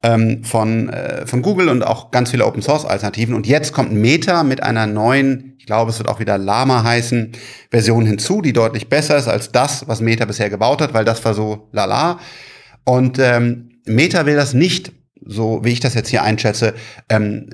ähm, 0.02 0.44
von, 0.44 0.90
äh, 0.90 1.28
von 1.28 1.42
Google 1.42 1.68
und 1.68 1.84
auch 1.84 2.12
ganz 2.12 2.32
viele 2.32 2.46
Open-Source-Alternativen. 2.46 3.36
Und 3.36 3.48
jetzt 3.48 3.74
kommt 3.74 3.92
Meta 3.92 4.44
mit 4.44 4.64
einer 4.64 4.88
neuen, 4.88 5.56
ich 5.60 5.66
glaube, 5.66 5.92
es 5.92 5.98
wird 5.98 6.08
auch 6.08 6.20
wieder 6.20 6.38
Lama 6.38 6.84
heißen, 6.84 7.34
Version 7.70 8.06
hinzu, 8.06 8.42
die 8.42 8.54
deutlich 8.54 8.88
besser 8.88 9.18
ist 9.18 9.28
als 9.28 9.52
das, 9.52 9.88
was 9.90 10.00
Meta 10.00 10.24
bisher 10.24 10.50
gebaut 10.50 10.82
hat, 10.82 10.94
weil 10.94 11.06
das 11.06 11.24
war 11.26 11.34
so 11.34 11.68
lala. 11.74 12.20
Und 12.86 13.20
ähm, 13.20 13.72
Meta 13.86 14.26
will 14.26 14.36
das 14.36 14.54
nicht, 14.54 14.92
so 15.26 15.62
wie 15.64 15.72
ich 15.72 15.80
das 15.80 15.94
jetzt 15.94 16.10
hier 16.10 16.24
einschätze, 16.24 16.74
ähm, 17.10 17.50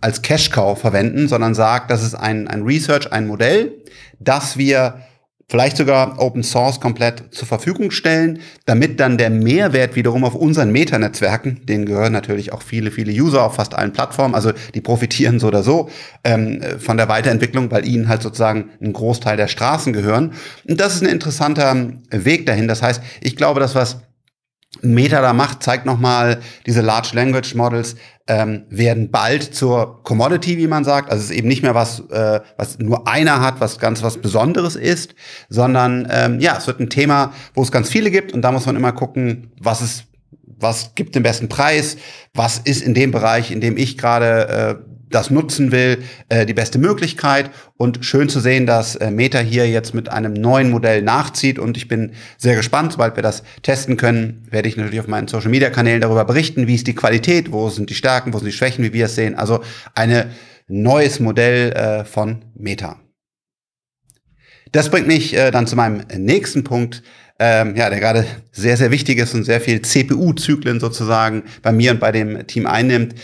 als 0.00 0.22
Cash-Cow 0.22 0.78
verwenden, 0.78 1.28
sondern 1.28 1.54
sagt, 1.54 1.90
das 1.90 2.02
ist 2.02 2.14
ein, 2.14 2.48
ein 2.48 2.62
Research, 2.62 3.12
ein 3.12 3.26
Modell, 3.26 3.72
das 4.18 4.58
wir 4.58 5.00
vielleicht 5.48 5.76
sogar 5.76 6.18
Open 6.18 6.42
Source 6.42 6.80
komplett 6.80 7.24
zur 7.30 7.46
Verfügung 7.46 7.90
stellen, 7.90 8.40
damit 8.64 8.98
dann 8.98 9.18
der 9.18 9.28
Mehrwert 9.28 9.96
wiederum 9.96 10.24
auf 10.24 10.34
unseren 10.34 10.72
Meta-Netzwerken, 10.72 11.66
denen 11.66 11.84
gehören 11.84 12.12
natürlich 12.12 12.54
auch 12.54 12.62
viele, 12.62 12.90
viele 12.90 13.12
User 13.12 13.44
auf 13.44 13.56
fast 13.56 13.74
allen 13.74 13.92
Plattformen, 13.92 14.34
also 14.34 14.52
die 14.74 14.80
profitieren 14.80 15.38
so 15.38 15.48
oder 15.48 15.62
so 15.62 15.90
ähm, 16.24 16.62
von 16.78 16.96
der 16.96 17.10
Weiterentwicklung, 17.10 17.70
weil 17.70 17.86
ihnen 17.86 18.08
halt 18.08 18.22
sozusagen 18.22 18.70
ein 18.80 18.94
Großteil 18.94 19.36
der 19.36 19.48
Straßen 19.48 19.92
gehören. 19.92 20.32
Und 20.66 20.80
das 20.80 20.94
ist 20.94 21.02
ein 21.02 21.10
interessanter 21.10 21.76
Weg 22.10 22.46
dahin. 22.46 22.66
Das 22.66 22.80
heißt, 22.80 23.02
ich 23.20 23.36
glaube, 23.36 23.60
dass 23.60 23.74
was 23.74 23.98
Meta 24.80 25.20
da 25.20 25.32
macht, 25.32 25.62
zeigt 25.62 25.84
nochmal, 25.84 26.40
diese 26.66 26.80
Large 26.80 27.10
Language 27.12 27.54
Models 27.54 27.94
ähm, 28.26 28.64
werden 28.70 29.10
bald 29.10 29.54
zur 29.54 30.02
Commodity, 30.02 30.56
wie 30.56 30.66
man 30.66 30.84
sagt. 30.84 31.10
Also 31.10 31.24
es 31.24 31.30
ist 31.30 31.36
eben 31.36 31.48
nicht 31.48 31.62
mehr 31.62 31.74
was, 31.74 32.00
äh, 32.10 32.40
was 32.56 32.78
nur 32.78 33.06
einer 33.06 33.40
hat, 33.40 33.60
was 33.60 33.78
ganz 33.78 34.02
was 34.02 34.18
Besonderes 34.18 34.76
ist, 34.76 35.14
sondern 35.48 36.08
ähm, 36.10 36.40
ja, 36.40 36.56
es 36.56 36.66
wird 36.66 36.80
ein 36.80 36.88
Thema, 36.88 37.32
wo 37.54 37.62
es 37.62 37.70
ganz 37.70 37.90
viele 37.90 38.10
gibt 38.10 38.32
und 38.32 38.42
da 38.42 38.50
muss 38.50 38.66
man 38.66 38.76
immer 38.76 38.92
gucken, 38.92 39.52
was 39.60 39.82
ist, 39.82 40.04
was 40.46 40.94
gibt 40.94 41.14
den 41.14 41.22
besten 41.22 41.48
Preis, 41.48 41.96
was 42.32 42.58
ist 42.58 42.82
in 42.82 42.94
dem 42.94 43.10
Bereich, 43.10 43.50
in 43.50 43.60
dem 43.60 43.76
ich 43.76 43.98
gerade 43.98 44.78
äh, 44.80 44.91
das 45.14 45.30
nutzen 45.30 45.72
will, 45.72 46.02
äh, 46.28 46.46
die 46.46 46.54
beste 46.54 46.78
Möglichkeit. 46.78 47.50
Und 47.76 48.04
schön 48.04 48.28
zu 48.28 48.40
sehen, 48.40 48.66
dass 48.66 48.96
äh, 48.96 49.10
Meta 49.10 49.38
hier 49.38 49.68
jetzt 49.68 49.94
mit 49.94 50.08
einem 50.08 50.32
neuen 50.32 50.70
Modell 50.70 51.02
nachzieht. 51.02 51.58
Und 51.58 51.76
ich 51.76 51.88
bin 51.88 52.12
sehr 52.38 52.56
gespannt, 52.56 52.92
sobald 52.92 53.16
wir 53.16 53.22
das 53.22 53.42
testen 53.62 53.96
können, 53.96 54.46
werde 54.50 54.68
ich 54.68 54.76
natürlich 54.76 55.00
auf 55.00 55.08
meinen 55.08 55.28
Social 55.28 55.50
Media 55.50 55.70
Kanälen 55.70 56.00
darüber 56.00 56.24
berichten, 56.24 56.66
wie 56.66 56.74
ist 56.74 56.86
die 56.86 56.94
Qualität, 56.94 57.52
wo 57.52 57.68
sind 57.70 57.90
die 57.90 57.94
Stärken, 57.94 58.32
wo 58.32 58.38
sind 58.38 58.46
die 58.46 58.52
Schwächen, 58.52 58.84
wie 58.84 58.92
wir 58.92 59.06
es 59.06 59.14
sehen. 59.14 59.34
Also 59.34 59.62
ein 59.94 60.30
neues 60.68 61.20
Modell 61.20 61.72
äh, 61.72 62.04
von 62.04 62.44
Meta. 62.54 62.98
Das 64.72 64.90
bringt 64.90 65.06
mich 65.06 65.36
äh, 65.36 65.50
dann 65.50 65.66
zu 65.66 65.76
meinem 65.76 66.02
nächsten 66.16 66.64
Punkt, 66.64 67.02
ähm, 67.38 67.76
ja, 67.76 67.90
der 67.90 68.00
gerade 68.00 68.24
sehr, 68.52 68.76
sehr 68.76 68.90
wichtig 68.90 69.18
ist 69.18 69.34
und 69.34 69.44
sehr 69.44 69.60
viel 69.60 69.82
CPU-Zyklen 69.82 70.80
sozusagen 70.80 71.42
bei 71.60 71.72
mir 71.72 71.90
und 71.90 72.00
bei 72.00 72.12
dem 72.12 72.46
Team 72.46 72.66
einnimmt 72.66 73.14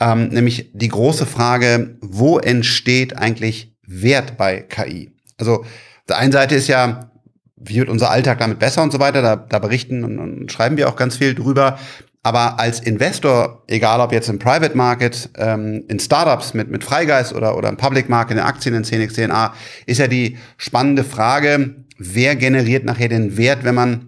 ähm, 0.00 0.28
nämlich 0.28 0.70
die 0.72 0.88
große 0.88 1.26
Frage, 1.26 1.96
wo 2.00 2.38
entsteht 2.38 3.16
eigentlich 3.16 3.74
Wert 3.86 4.36
bei 4.36 4.60
KI? 4.60 5.12
Also, 5.38 5.64
der 6.08 6.18
einen 6.18 6.32
Seite 6.32 6.54
ist 6.54 6.68
ja, 6.68 7.10
wie 7.56 7.76
wird 7.76 7.88
unser 7.88 8.10
Alltag 8.10 8.38
damit 8.38 8.58
besser 8.58 8.82
und 8.82 8.92
so 8.92 9.00
weiter, 9.00 9.22
da, 9.22 9.36
da 9.36 9.58
berichten 9.58 10.04
und, 10.04 10.18
und 10.18 10.52
schreiben 10.52 10.76
wir 10.76 10.88
auch 10.88 10.96
ganz 10.96 11.16
viel 11.16 11.34
drüber. 11.34 11.78
Aber 12.22 12.58
als 12.58 12.80
Investor, 12.80 13.62
egal 13.68 14.00
ob 14.00 14.12
jetzt 14.12 14.28
im 14.28 14.38
Private 14.38 14.76
Market, 14.76 15.30
ähm, 15.36 15.84
in 15.88 15.98
Startups 15.98 16.52
mit, 16.52 16.68
mit 16.68 16.84
Freigeist 16.84 17.32
oder, 17.32 17.56
oder 17.56 17.68
im 17.68 17.76
Public 17.76 18.08
Market, 18.08 18.36
in 18.36 18.42
Aktien, 18.42 18.74
in 18.74 18.84
CNX, 18.84 19.14
CNA, 19.14 19.54
ist 19.86 19.98
ja 19.98 20.08
die 20.08 20.36
spannende 20.56 21.04
Frage, 21.04 21.76
wer 21.96 22.36
generiert 22.36 22.84
nachher 22.84 23.08
den 23.08 23.36
Wert, 23.36 23.64
wenn 23.64 23.74
man 23.74 24.07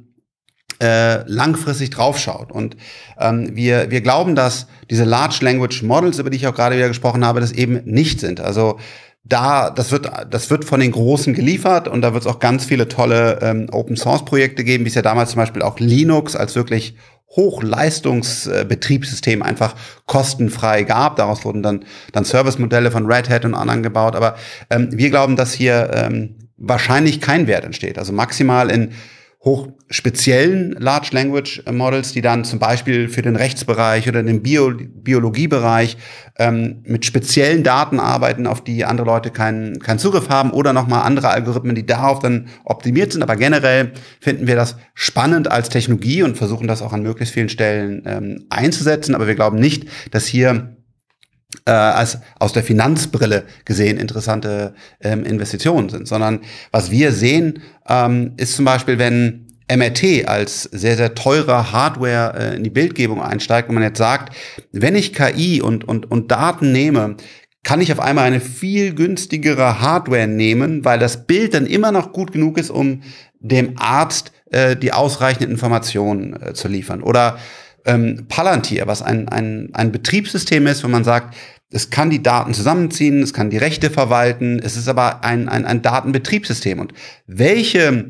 äh, 0.80 1.28
langfristig 1.30 1.90
draufschaut. 1.90 2.52
Und 2.52 2.76
ähm, 3.18 3.54
wir, 3.54 3.90
wir 3.90 4.00
glauben, 4.00 4.34
dass 4.34 4.66
diese 4.88 5.04
Large 5.04 5.38
Language 5.42 5.82
Models, 5.82 6.18
über 6.18 6.30
die 6.30 6.36
ich 6.36 6.46
auch 6.46 6.54
gerade 6.54 6.76
wieder 6.76 6.88
gesprochen 6.88 7.24
habe, 7.24 7.40
das 7.40 7.52
eben 7.52 7.82
nicht 7.84 8.20
sind. 8.20 8.40
Also 8.40 8.78
da, 9.22 9.70
das 9.70 9.92
wird, 9.92 10.10
das 10.30 10.50
wird 10.50 10.64
von 10.64 10.80
den 10.80 10.92
Großen 10.92 11.34
geliefert 11.34 11.88
und 11.88 12.02
da 12.02 12.14
wird 12.14 12.24
es 12.24 12.26
auch 12.26 12.38
ganz 12.38 12.64
viele 12.64 12.88
tolle 12.88 13.38
ähm, 13.42 13.66
Open 13.70 13.96
Source 13.96 14.24
Projekte 14.24 14.64
geben, 14.64 14.84
wie 14.84 14.88
es 14.88 14.94
ja 14.94 15.02
damals 15.02 15.30
zum 15.30 15.38
Beispiel 15.38 15.62
auch 15.62 15.78
Linux 15.78 16.34
als 16.34 16.56
wirklich 16.56 16.96
Hochleistungsbetriebssystem 17.36 19.42
einfach 19.42 19.76
kostenfrei 20.06 20.82
gab. 20.82 21.16
Daraus 21.16 21.44
wurden 21.44 21.62
dann, 21.62 21.84
dann 22.12 22.24
Service-Modelle 22.24 22.90
von 22.90 23.06
Red 23.06 23.28
Hat 23.28 23.44
und 23.44 23.54
anderen 23.54 23.82
gebaut. 23.82 24.16
Aber 24.16 24.36
ähm, 24.68 24.88
wir 24.92 25.10
glauben, 25.10 25.36
dass 25.36 25.52
hier 25.52 25.90
ähm, 25.94 26.36
wahrscheinlich 26.56 27.20
kein 27.20 27.46
Wert 27.46 27.64
entsteht. 27.64 27.98
Also 27.98 28.12
maximal 28.12 28.70
in 28.70 28.90
hochspeziellen 29.42 30.72
Large 30.72 31.08
Language 31.12 31.62
Models, 31.70 32.12
die 32.12 32.20
dann 32.20 32.44
zum 32.44 32.58
Beispiel 32.58 33.08
für 33.08 33.22
den 33.22 33.36
Rechtsbereich 33.36 34.06
oder 34.06 34.22
den 34.22 34.42
Bio 34.42 34.72
Biologiebereich 34.76 35.96
ähm, 36.38 36.82
mit 36.84 37.06
speziellen 37.06 37.62
Daten 37.62 38.00
arbeiten, 38.00 38.46
auf 38.46 38.62
die 38.62 38.84
andere 38.84 39.06
Leute 39.06 39.30
keinen 39.30 39.78
keinen 39.78 39.98
Zugriff 39.98 40.28
haben 40.28 40.50
oder 40.50 40.74
nochmal 40.74 41.04
andere 41.04 41.30
Algorithmen, 41.30 41.74
die 41.74 41.86
darauf 41.86 42.18
dann 42.18 42.48
optimiert 42.64 43.12
sind. 43.12 43.22
Aber 43.22 43.36
generell 43.36 43.92
finden 44.20 44.46
wir 44.46 44.56
das 44.56 44.76
spannend 44.92 45.50
als 45.50 45.70
Technologie 45.70 46.22
und 46.22 46.36
versuchen 46.36 46.68
das 46.68 46.82
auch 46.82 46.92
an 46.92 47.02
möglichst 47.02 47.32
vielen 47.32 47.48
Stellen 47.48 48.02
ähm, 48.04 48.44
einzusetzen. 48.50 49.14
Aber 49.14 49.26
wir 49.26 49.36
glauben 49.36 49.58
nicht, 49.58 49.86
dass 50.10 50.26
hier 50.26 50.76
äh, 51.66 51.70
als 51.70 52.18
aus 52.38 52.52
der 52.52 52.62
Finanzbrille 52.62 53.44
gesehen 53.64 53.98
interessante 53.98 54.74
ähm, 55.00 55.24
Investitionen 55.24 55.88
sind, 55.88 56.08
sondern 56.08 56.40
was 56.70 56.90
wir 56.90 57.12
sehen, 57.12 57.62
ähm, 57.88 58.32
ist 58.36 58.54
zum 58.54 58.64
Beispiel, 58.64 58.98
wenn 58.98 59.46
MRT 59.70 60.26
als 60.26 60.64
sehr, 60.64 60.96
sehr 60.96 61.14
teurer 61.14 61.72
Hardware 61.72 62.34
äh, 62.36 62.56
in 62.56 62.64
die 62.64 62.70
Bildgebung 62.70 63.22
einsteigt 63.22 63.68
und 63.68 63.74
man 63.74 63.84
jetzt 63.84 63.98
sagt, 63.98 64.34
wenn 64.72 64.96
ich 64.96 65.12
KI 65.12 65.62
und, 65.62 65.86
und, 65.86 66.10
und 66.10 66.30
Daten 66.30 66.72
nehme, 66.72 67.16
kann 67.62 67.80
ich 67.80 67.92
auf 67.92 68.00
einmal 68.00 68.24
eine 68.24 68.40
viel 68.40 68.94
günstigere 68.94 69.80
Hardware 69.80 70.26
nehmen, 70.26 70.84
weil 70.84 70.98
das 70.98 71.26
Bild 71.26 71.54
dann 71.54 71.66
immer 71.66 71.92
noch 71.92 72.12
gut 72.12 72.32
genug 72.32 72.58
ist, 72.58 72.70
um 72.70 73.02
dem 73.38 73.74
Arzt 73.78 74.32
äh, 74.50 74.76
die 74.76 74.92
ausreichenden 74.92 75.50
Informationen 75.50 76.40
äh, 76.40 76.54
zu 76.54 76.68
liefern. 76.68 77.02
Oder 77.02 77.38
ähm, 77.86 78.26
Palantir, 78.28 78.86
was 78.86 79.02
ein, 79.02 79.28
ein, 79.28 79.70
ein 79.72 79.92
Betriebssystem 79.92 80.66
ist, 80.66 80.84
wo 80.84 80.88
man 80.88 81.04
sagt, 81.04 81.34
es 81.70 81.90
kann 81.90 82.10
die 82.10 82.22
Daten 82.22 82.52
zusammenziehen, 82.52 83.22
es 83.22 83.32
kann 83.32 83.50
die 83.50 83.56
Rechte 83.56 83.90
verwalten, 83.90 84.58
es 84.58 84.76
ist 84.76 84.88
aber 84.88 85.22
ein, 85.24 85.48
ein, 85.48 85.64
ein 85.64 85.82
Datenbetriebssystem. 85.82 86.80
Und 86.80 86.92
welche 87.26 88.06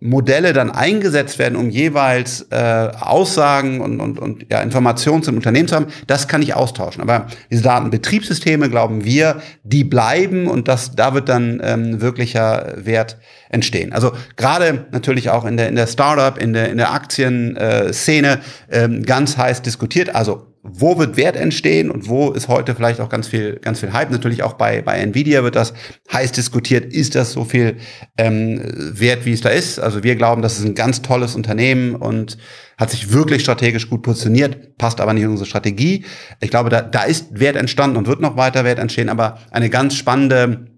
Modelle 0.00 0.52
dann 0.52 0.70
eingesetzt 0.70 1.38
werden, 1.38 1.56
um 1.56 1.70
jeweils 1.70 2.46
äh, 2.50 2.90
Aussagen 3.00 3.80
und, 3.80 4.00
und, 4.00 4.18
und 4.18 4.46
ja, 4.50 4.60
Informationen 4.60 5.22
zum 5.22 5.36
Unternehmen 5.36 5.68
zu 5.68 5.76
haben, 5.76 5.86
das 6.06 6.28
kann 6.28 6.42
ich 6.42 6.54
austauschen. 6.54 7.00
Aber 7.00 7.28
diese 7.50 7.62
Datenbetriebssysteme, 7.62 8.68
glauben 8.68 9.04
wir, 9.04 9.40
die 9.62 9.84
bleiben 9.84 10.46
und 10.46 10.68
das, 10.68 10.94
da 10.94 11.14
wird 11.14 11.28
dann 11.28 11.60
ähm, 11.64 12.00
wirklicher 12.00 12.74
Wert 12.76 13.18
entstehen. 13.48 13.92
Also 13.92 14.12
gerade 14.36 14.86
natürlich 14.90 15.30
auch 15.30 15.44
in 15.44 15.56
der, 15.56 15.68
in 15.68 15.76
der 15.76 15.86
Startup, 15.86 16.36
in 16.36 16.52
der, 16.52 16.70
in 16.70 16.76
der 16.76 16.92
Aktienszene 16.92 18.40
äh, 18.68 18.84
ähm, 18.84 19.04
ganz 19.04 19.38
heiß 19.38 19.62
diskutiert. 19.62 20.14
Also 20.14 20.53
wo 20.66 20.98
wird 20.98 21.18
Wert 21.18 21.36
entstehen 21.36 21.90
und 21.90 22.08
wo 22.08 22.30
ist 22.30 22.48
heute 22.48 22.74
vielleicht 22.74 22.98
auch 23.00 23.10
ganz 23.10 23.28
viel, 23.28 23.56
ganz 23.60 23.80
viel 23.80 23.92
Hype. 23.92 24.10
Natürlich 24.10 24.42
auch 24.42 24.54
bei, 24.54 24.80
bei 24.80 24.96
Nvidia 24.96 25.44
wird 25.44 25.56
das 25.56 25.74
heiß 26.10 26.32
diskutiert. 26.32 26.92
Ist 26.92 27.14
das 27.14 27.32
so 27.32 27.44
viel 27.44 27.76
ähm, 28.16 28.60
wert, 28.74 29.26
wie 29.26 29.32
es 29.32 29.42
da 29.42 29.50
ist? 29.50 29.78
Also 29.78 30.02
wir 30.02 30.16
glauben, 30.16 30.40
das 30.40 30.58
ist 30.58 30.64
ein 30.64 30.74
ganz 30.74 31.02
tolles 31.02 31.36
Unternehmen 31.36 31.94
und 31.94 32.38
hat 32.78 32.90
sich 32.90 33.12
wirklich 33.12 33.42
strategisch 33.42 33.90
gut 33.90 34.02
positioniert, 34.02 34.78
passt 34.78 35.00
aber 35.00 35.12
nicht 35.12 35.24
in 35.24 35.30
unsere 35.30 35.46
Strategie. 35.46 36.06
Ich 36.40 36.50
glaube, 36.50 36.70
da, 36.70 36.80
da 36.80 37.04
ist 37.04 37.38
Wert 37.38 37.56
entstanden 37.56 37.98
und 37.98 38.06
wird 38.06 38.20
noch 38.20 38.36
weiter 38.38 38.64
Wert 38.64 38.78
entstehen, 38.78 39.10
aber 39.10 39.38
eine 39.50 39.68
ganz 39.68 39.94
spannende 39.94 40.73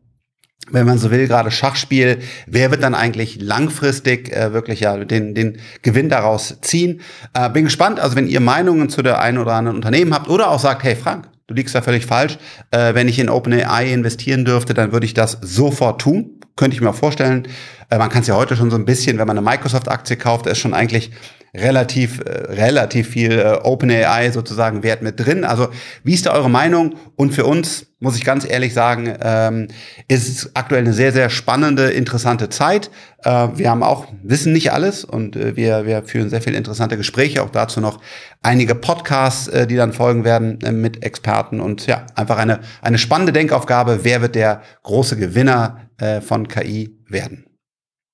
wenn 0.70 0.86
man 0.86 0.98
so 0.98 1.10
will, 1.10 1.28
gerade 1.28 1.50
Schachspiel, 1.50 2.18
wer 2.46 2.70
wird 2.70 2.82
dann 2.82 2.94
eigentlich 2.94 3.40
langfristig 3.40 4.32
äh, 4.32 4.52
wirklich 4.52 4.80
ja 4.80 4.96
den, 5.04 5.34
den 5.34 5.58
Gewinn 5.82 6.08
daraus 6.08 6.58
ziehen? 6.60 7.00
Äh, 7.34 7.50
bin 7.50 7.64
gespannt, 7.64 8.00
also 8.00 8.16
wenn 8.16 8.26
ihr 8.26 8.40
Meinungen 8.40 8.88
zu 8.88 9.02
der 9.02 9.20
einen 9.20 9.38
oder 9.38 9.52
anderen 9.52 9.76
Unternehmen 9.76 10.12
habt 10.12 10.28
oder 10.28 10.50
auch 10.50 10.58
sagt, 10.58 10.82
hey 10.82 10.96
Frank, 10.96 11.28
du 11.46 11.54
liegst 11.54 11.74
da 11.74 11.82
völlig 11.82 12.06
falsch, 12.06 12.38
äh, 12.72 12.94
wenn 12.94 13.08
ich 13.08 13.18
in 13.18 13.28
OpenAI 13.28 13.92
investieren 13.92 14.44
dürfte, 14.44 14.74
dann 14.74 14.92
würde 14.92 15.06
ich 15.06 15.14
das 15.14 15.38
sofort 15.40 16.00
tun. 16.00 16.40
Könnte 16.56 16.74
ich 16.74 16.80
mir 16.80 16.90
auch 16.90 16.94
vorstellen. 16.94 17.46
Äh, 17.90 17.98
man 17.98 18.08
kann 18.08 18.22
es 18.22 18.28
ja 18.28 18.34
heute 18.34 18.56
schon 18.56 18.70
so 18.70 18.76
ein 18.76 18.86
bisschen, 18.86 19.18
wenn 19.18 19.26
man 19.26 19.38
eine 19.38 19.46
Microsoft-Aktie 19.48 20.16
kauft, 20.16 20.46
ist 20.46 20.58
schon 20.58 20.74
eigentlich 20.74 21.12
relativ, 21.54 22.20
äh, 22.20 22.52
relativ 22.52 23.08
viel 23.08 23.32
äh, 23.32 23.58
OpenAI 23.62 24.30
sozusagen 24.30 24.82
Wert 24.82 25.02
mit 25.02 25.20
drin. 25.20 25.44
Also 25.44 25.68
wie 26.02 26.14
ist 26.14 26.26
da 26.26 26.32
eure 26.32 26.50
Meinung? 26.50 26.96
Und 27.14 27.32
für 27.34 27.44
uns, 27.44 27.85
muss 27.98 28.16
ich 28.16 28.24
ganz 28.24 28.48
ehrlich 28.48 28.74
sagen, 28.74 29.14
ähm, 29.22 29.68
ist 30.06 30.50
aktuell 30.54 30.82
eine 30.82 30.92
sehr, 30.92 31.12
sehr 31.12 31.30
spannende, 31.30 31.90
interessante 31.90 32.50
Zeit. 32.50 32.90
Äh, 33.24 33.48
wir 33.54 33.70
haben 33.70 33.82
auch, 33.82 34.06
wissen 34.22 34.52
nicht 34.52 34.72
alles 34.72 35.04
und 35.04 35.34
äh, 35.34 35.56
wir, 35.56 35.86
wir 35.86 36.02
führen 36.02 36.28
sehr 36.28 36.42
viele 36.42 36.58
interessante 36.58 36.98
Gespräche, 36.98 37.42
auch 37.42 37.50
dazu 37.50 37.80
noch 37.80 38.00
einige 38.42 38.74
Podcasts, 38.74 39.48
äh, 39.48 39.66
die 39.66 39.76
dann 39.76 39.94
folgen 39.94 40.24
werden 40.24 40.60
äh, 40.60 40.72
mit 40.72 41.02
Experten 41.04 41.60
und 41.60 41.86
ja, 41.86 42.04
einfach 42.14 42.36
eine, 42.36 42.60
eine 42.82 42.98
spannende 42.98 43.32
Denkaufgabe. 43.32 44.00
Wer 44.02 44.20
wird 44.20 44.34
der 44.34 44.60
große 44.82 45.16
Gewinner 45.16 45.88
äh, 45.98 46.20
von 46.20 46.48
KI 46.48 46.98
werden? 47.08 47.46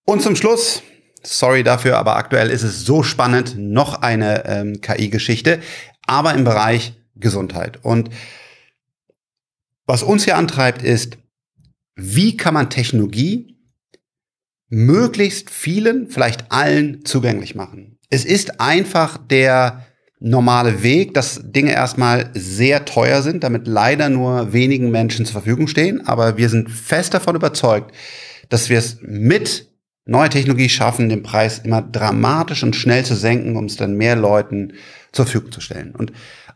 Und 0.05 0.23
zum 0.23 0.37
Schluss 0.37 0.83
Sorry 1.25 1.63
dafür, 1.63 1.99
aber 1.99 2.17
aktuell 2.17 2.51
ist 2.51 2.65
es 2.65 2.85
so 2.85 3.03
spannend, 3.05 3.55
noch 3.57 4.03
eine 4.03 4.45
ähm, 4.45 4.81
KI-Geschichte, 4.81 5.61
aber 6.05 6.35
im 6.35 6.43
Bereich 6.43 6.95
Gesundheit. 7.15 7.79
Und 7.83 8.11
was 9.87 10.03
uns 10.03 10.25
hier 10.25 10.37
antreibt, 10.37 10.83
ist, 10.83 11.19
wie 11.95 12.37
kann 12.37 12.55
man 12.55 12.71
Technologie 12.71 13.59
möglichst 14.69 15.51
vielen, 15.51 16.09
vielleicht 16.09 16.51
allen 16.51 17.05
zugänglich 17.05 17.55
machen? 17.55 17.99
Es 18.09 18.25
ist 18.25 18.61
einfach 18.61 19.19
der 19.19 19.87
normale 20.21 20.83
Weg, 20.83 21.15
dass 21.15 21.41
Dinge 21.43 21.73
erstmal 21.73 22.31
sehr 22.33 22.85
teuer 22.85 23.23
sind, 23.23 23.43
damit 23.43 23.67
leider 23.67 24.09
nur 24.09 24.53
wenigen 24.53 24.91
Menschen 24.91 25.27
zur 25.27 25.33
Verfügung 25.33 25.67
stehen. 25.67 26.07
Aber 26.07 26.37
wir 26.37 26.49
sind 26.49 26.71
fest 26.71 27.13
davon 27.13 27.35
überzeugt, 27.35 27.93
dass 28.49 28.69
wir 28.69 28.79
es 28.79 28.99
mit 29.03 29.69
Neue 30.05 30.31
Technologie 30.31 30.69
schaffen, 30.69 31.09
den 31.09 31.23
Preis 31.23 31.61
immer 31.61 31.81
dramatisch 31.81 32.65
und 32.65 32.75
schnell 32.75 33.05
zu 33.05 33.15
senken, 33.15 33.57
um 33.57 33.67
es 33.67 33.77
dann 33.77 33.97
mehr 33.97 34.17
Leuten 34.17 34.73
zur 35.13 35.27
Verfügung 35.27 35.53
zu 35.53 35.61
stellen. 35.61 35.95
Und 35.95 36.13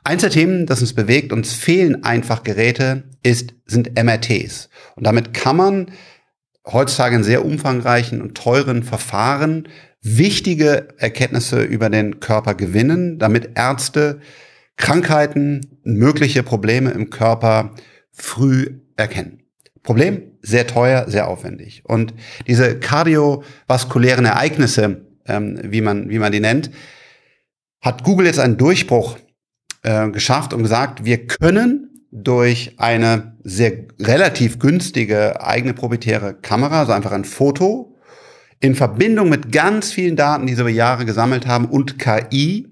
eins 0.07 0.23
der 0.23 0.31
Themen, 0.31 0.67
das 0.67 0.81
uns 0.81 0.93
bewegt, 0.93 1.33
uns 1.33 1.53
fehlen 1.53 2.05
einfach 2.05 2.43
Geräte, 2.43 3.05
ist, 3.23 3.55
sind 3.67 4.01
MRTs. 4.03 4.69
Und 4.95 5.07
damit 5.07 5.35
kann 5.35 5.57
man 5.57 5.91
heutzutage 6.67 7.17
in 7.17 7.25
sehr 7.25 7.45
umfangreichen 7.45 8.23
und 8.23 8.37
teuren 8.37 8.83
Verfahren 8.83 9.69
wichtige 10.03 10.89
Erkenntnisse 10.99 11.63
über 11.63 11.91
den 11.91 12.21
Körper 12.21 12.55
gewinnen, 12.55 13.19
damit 13.19 13.51
Ärzte 13.57 14.21
Krankheiten, 14.77 15.79
mögliche 15.85 16.43
Probleme 16.43 16.91
im 16.91 17.11
Körper 17.11 17.75
früh 18.13 18.81
erkennen. 18.97 19.43
Problem, 19.83 20.33
sehr 20.43 20.67
teuer, 20.67 21.09
sehr 21.09 21.29
aufwendig. 21.29 21.83
Und 21.85 22.15
diese 22.47 22.79
kardiovaskulären 22.79 24.25
Ereignisse, 24.25 25.07
ähm, 25.27 25.59
wie, 25.63 25.81
man, 25.81 26.11
wie 26.11 26.19
man 26.19 26.33
die 26.33 26.41
nennt, 26.41 26.71
hat 27.81 28.05
Google 28.05 28.27
jetzt 28.27 28.41
einen 28.41 28.57
Durchbruch 28.57 29.17
äh, 29.87 30.11
geschafft 30.11 30.53
und 30.53 30.65
gesagt, 30.65 31.05
wir 31.05 31.27
können 31.29 32.09
durch 32.11 32.75
eine 32.77 33.37
sehr 33.45 33.85
relativ 34.01 34.59
günstige 34.59 35.41
eigene 35.41 35.75
proprietäre 35.75 36.35
Kamera, 36.35 36.81
also 36.81 36.93
einfach 36.93 37.13
ein 37.13 37.25
Foto, 37.25 37.97
in 38.59 38.75
Verbindung 38.75 39.29
mit 39.29 39.53
ganz 39.53 39.93
vielen 39.93 40.17
Daten, 40.17 40.47
die 40.47 40.55
sie 40.55 40.61
über 40.61 40.71
Jahre 40.71 41.05
gesammelt 41.05 41.47
haben 41.47 41.67
und 41.67 42.01
KI, 42.01 42.69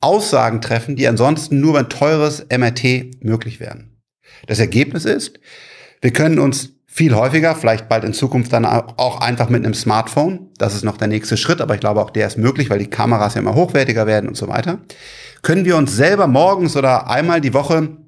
Aussagen 0.00 0.60
treffen, 0.60 0.94
die 0.94 1.08
ansonsten 1.08 1.60
nur 1.60 1.72
beim 1.72 1.88
teures 1.88 2.44
MRT 2.50 3.24
möglich 3.24 3.58
wären. 3.58 3.96
Das 4.46 4.58
Ergebnis 4.58 5.06
ist, 5.06 5.40
wir 6.02 6.12
können 6.12 6.38
uns 6.38 6.75
viel 6.96 7.14
häufiger, 7.14 7.54
vielleicht 7.54 7.90
bald 7.90 8.04
in 8.04 8.14
Zukunft 8.14 8.54
dann 8.54 8.64
auch 8.64 9.20
einfach 9.20 9.50
mit 9.50 9.62
einem 9.62 9.74
Smartphone. 9.74 10.48
Das 10.56 10.74
ist 10.74 10.82
noch 10.82 10.96
der 10.96 11.08
nächste 11.08 11.36
Schritt, 11.36 11.60
aber 11.60 11.74
ich 11.74 11.80
glaube 11.80 12.00
auch 12.00 12.08
der 12.08 12.26
ist 12.26 12.38
möglich, 12.38 12.70
weil 12.70 12.78
die 12.78 12.88
Kameras 12.88 13.34
ja 13.34 13.42
immer 13.42 13.54
hochwertiger 13.54 14.06
werden 14.06 14.28
und 14.28 14.36
so 14.38 14.48
weiter. 14.48 14.78
Können 15.42 15.66
wir 15.66 15.76
uns 15.76 15.94
selber 15.94 16.26
morgens 16.26 16.74
oder 16.74 17.10
einmal 17.10 17.42
die 17.42 17.52
Woche 17.52 17.98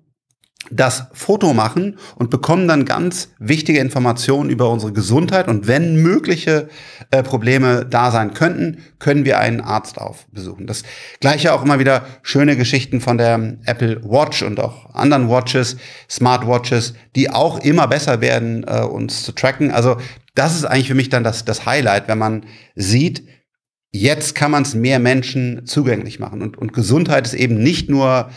das 0.70 1.04
Foto 1.12 1.54
machen 1.54 1.98
und 2.16 2.30
bekommen 2.30 2.68
dann 2.68 2.84
ganz 2.84 3.30
wichtige 3.38 3.80
Informationen 3.80 4.50
über 4.50 4.70
unsere 4.70 4.92
Gesundheit. 4.92 5.48
Und 5.48 5.66
wenn 5.66 6.02
mögliche 6.02 6.68
äh, 7.10 7.22
Probleme 7.22 7.86
da 7.86 8.10
sein 8.10 8.34
könnten, 8.34 8.78
können 8.98 9.24
wir 9.24 9.38
einen 9.38 9.60
Arzt 9.60 9.98
aufbesuchen. 9.98 10.66
Das 10.66 10.82
gleiche 11.20 11.52
auch 11.52 11.62
immer 11.62 11.78
wieder 11.78 12.04
schöne 12.22 12.56
Geschichten 12.56 13.00
von 13.00 13.18
der 13.18 13.58
Apple 13.64 14.02
Watch 14.04 14.42
und 14.42 14.60
auch 14.60 14.94
anderen 14.94 15.28
Watches, 15.28 15.76
Smartwatches, 16.10 16.94
die 17.16 17.30
auch 17.30 17.60
immer 17.60 17.86
besser 17.86 18.20
werden, 18.20 18.64
äh, 18.66 18.80
uns 18.82 19.22
zu 19.22 19.32
tracken. 19.32 19.70
Also 19.70 19.96
das 20.34 20.54
ist 20.54 20.64
eigentlich 20.64 20.88
für 20.88 20.94
mich 20.94 21.08
dann 21.08 21.24
das, 21.24 21.44
das 21.44 21.66
Highlight, 21.66 22.08
wenn 22.08 22.18
man 22.18 22.46
sieht, 22.74 23.24
jetzt 23.90 24.34
kann 24.34 24.50
man 24.50 24.62
es 24.62 24.74
mehr 24.74 24.98
Menschen 24.98 25.66
zugänglich 25.66 26.20
machen. 26.20 26.42
Und, 26.42 26.58
und 26.58 26.72
Gesundheit 26.72 27.26
ist 27.26 27.34
eben 27.34 27.58
nicht 27.58 27.88
nur 27.88 28.30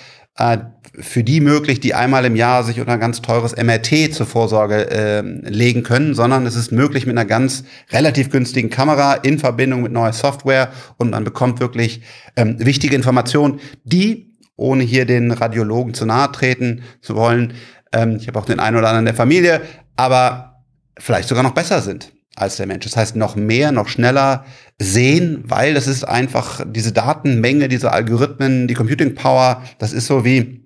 für 1.00 1.24
die 1.24 1.40
möglich, 1.40 1.80
die 1.80 1.94
einmal 1.94 2.26
im 2.26 2.36
Jahr 2.36 2.64
sich 2.64 2.80
unter 2.80 2.94
ein 2.94 3.00
ganz 3.00 3.22
teures 3.22 3.56
MRT 3.56 4.14
zur 4.14 4.26
Vorsorge 4.26 4.90
äh, 4.92 5.22
legen 5.22 5.84
können, 5.84 6.14
sondern 6.14 6.46
es 6.46 6.56
ist 6.56 6.72
möglich 6.72 7.06
mit 7.06 7.18
einer 7.18 7.26
ganz 7.26 7.64
relativ 7.92 8.30
günstigen 8.30 8.70
Kamera 8.70 9.14
in 9.14 9.40
Verbindung 9.40 9.84
mit 9.84 9.92
neuer 9.92 10.14
Software 10.14 10.72
und 10.98 11.12
man 11.12 11.24
bekommt 11.24 11.60
wirklich 11.60 12.02
ähm, 12.36 12.58
wichtige 12.60 12.96
Informationen, 12.96 13.60
die, 13.84 14.36
ohne 14.58 14.84
hier 14.84 15.06
den 15.06 15.32
Radiologen 15.32 15.94
zu 15.94 16.06
nahe 16.06 16.32
treten 16.32 16.84
zu 17.02 17.16
wollen, 17.16 17.54
ähm, 17.94 18.18
ich 18.18 18.28
habe 18.28 18.38
auch 18.40 18.46
den 18.46 18.60
einen 18.60 18.78
oder 18.78 18.90
anderen 18.90 19.06
der 19.06 19.16
Familie, 19.16 19.62
aber 19.96 20.64
vielleicht 20.98 21.30
sogar 21.30 21.44
noch 21.44 21.54
besser 21.54 21.82
sind 21.82 22.12
als 22.36 22.58
der 22.58 22.68
Mensch. 22.68 22.86
Das 22.86 22.96
heißt, 22.96 23.16
noch 23.16 23.36
mehr, 23.36 23.72
noch 23.72 23.88
schneller 23.88 24.46
sehen, 24.80 25.44
weil 25.46 25.74
das 25.74 25.88
ist 25.88 26.04
einfach 26.04 26.66
diese 26.66 26.92
Datenmenge, 26.92 27.68
diese 27.68 27.92
Algorithmen, 27.92 28.68
die 28.68 28.74
Computing 28.74 29.16
Power, 29.16 29.62
das 29.78 29.94
ist 29.94 30.08
so 30.08 30.26
wie 30.26 30.61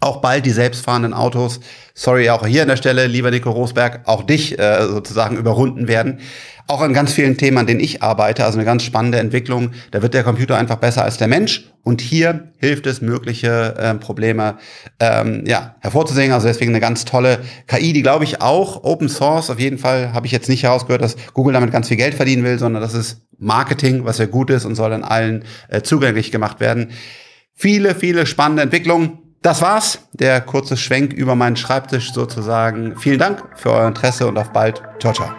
auch 0.00 0.20
bald 0.20 0.46
die 0.46 0.50
selbstfahrenden 0.50 1.12
Autos, 1.12 1.60
sorry, 1.94 2.30
auch 2.30 2.46
hier 2.46 2.62
an 2.62 2.68
der 2.68 2.76
Stelle, 2.76 3.06
lieber 3.06 3.30
Nico 3.30 3.50
Rosberg, 3.50 4.02
auch 4.06 4.22
dich 4.22 4.58
äh, 4.58 4.86
sozusagen 4.86 5.36
überrunden 5.36 5.88
werden. 5.88 6.20
Auch 6.66 6.82
an 6.82 6.92
ganz 6.92 7.12
vielen 7.12 7.36
Themen, 7.36 7.58
an 7.58 7.66
denen 7.66 7.80
ich 7.80 8.00
arbeite, 8.00 8.44
also 8.44 8.56
eine 8.56 8.64
ganz 8.64 8.84
spannende 8.84 9.18
Entwicklung. 9.18 9.72
Da 9.90 10.02
wird 10.02 10.14
der 10.14 10.22
Computer 10.22 10.56
einfach 10.56 10.76
besser 10.76 11.02
als 11.02 11.16
der 11.16 11.26
Mensch. 11.26 11.68
Und 11.82 12.00
hier 12.00 12.52
hilft 12.58 12.86
es, 12.86 13.00
mögliche 13.00 13.74
äh, 13.76 13.94
Probleme 13.94 14.56
ähm, 15.00 15.42
ja, 15.46 15.74
hervorzusehen. 15.80 16.30
Also 16.30 16.46
deswegen 16.46 16.70
eine 16.70 16.80
ganz 16.80 17.04
tolle 17.04 17.40
KI, 17.66 17.92
die 17.92 18.02
glaube 18.02 18.22
ich 18.22 18.40
auch 18.40 18.84
Open 18.84 19.08
Source. 19.08 19.50
Auf 19.50 19.58
jeden 19.58 19.78
Fall 19.78 20.12
habe 20.12 20.26
ich 20.26 20.32
jetzt 20.32 20.48
nicht 20.48 20.62
herausgehört, 20.62 21.02
dass 21.02 21.16
Google 21.34 21.54
damit 21.54 21.72
ganz 21.72 21.88
viel 21.88 21.96
Geld 21.96 22.14
verdienen 22.14 22.44
will, 22.44 22.58
sondern 22.58 22.80
das 22.80 22.94
ist 22.94 23.22
Marketing, 23.38 24.04
was 24.04 24.18
ja 24.18 24.26
gut 24.26 24.50
ist 24.50 24.64
und 24.64 24.76
soll 24.76 24.90
dann 24.90 25.02
allen 25.02 25.44
äh, 25.70 25.82
zugänglich 25.82 26.30
gemacht 26.30 26.60
werden. 26.60 26.92
Viele, 27.52 27.96
viele 27.96 28.26
spannende 28.26 28.62
Entwicklungen. 28.62 29.18
Das 29.42 29.62
war's, 29.62 30.00
der 30.12 30.42
kurze 30.42 30.76
Schwenk 30.76 31.14
über 31.14 31.34
meinen 31.34 31.56
Schreibtisch 31.56 32.12
sozusagen. 32.12 32.96
Vielen 32.98 33.18
Dank 33.18 33.42
für 33.56 33.70
euer 33.70 33.88
Interesse 33.88 34.26
und 34.26 34.36
auf 34.36 34.52
bald. 34.52 34.82
Ciao, 35.00 35.14
ciao. 35.14 35.30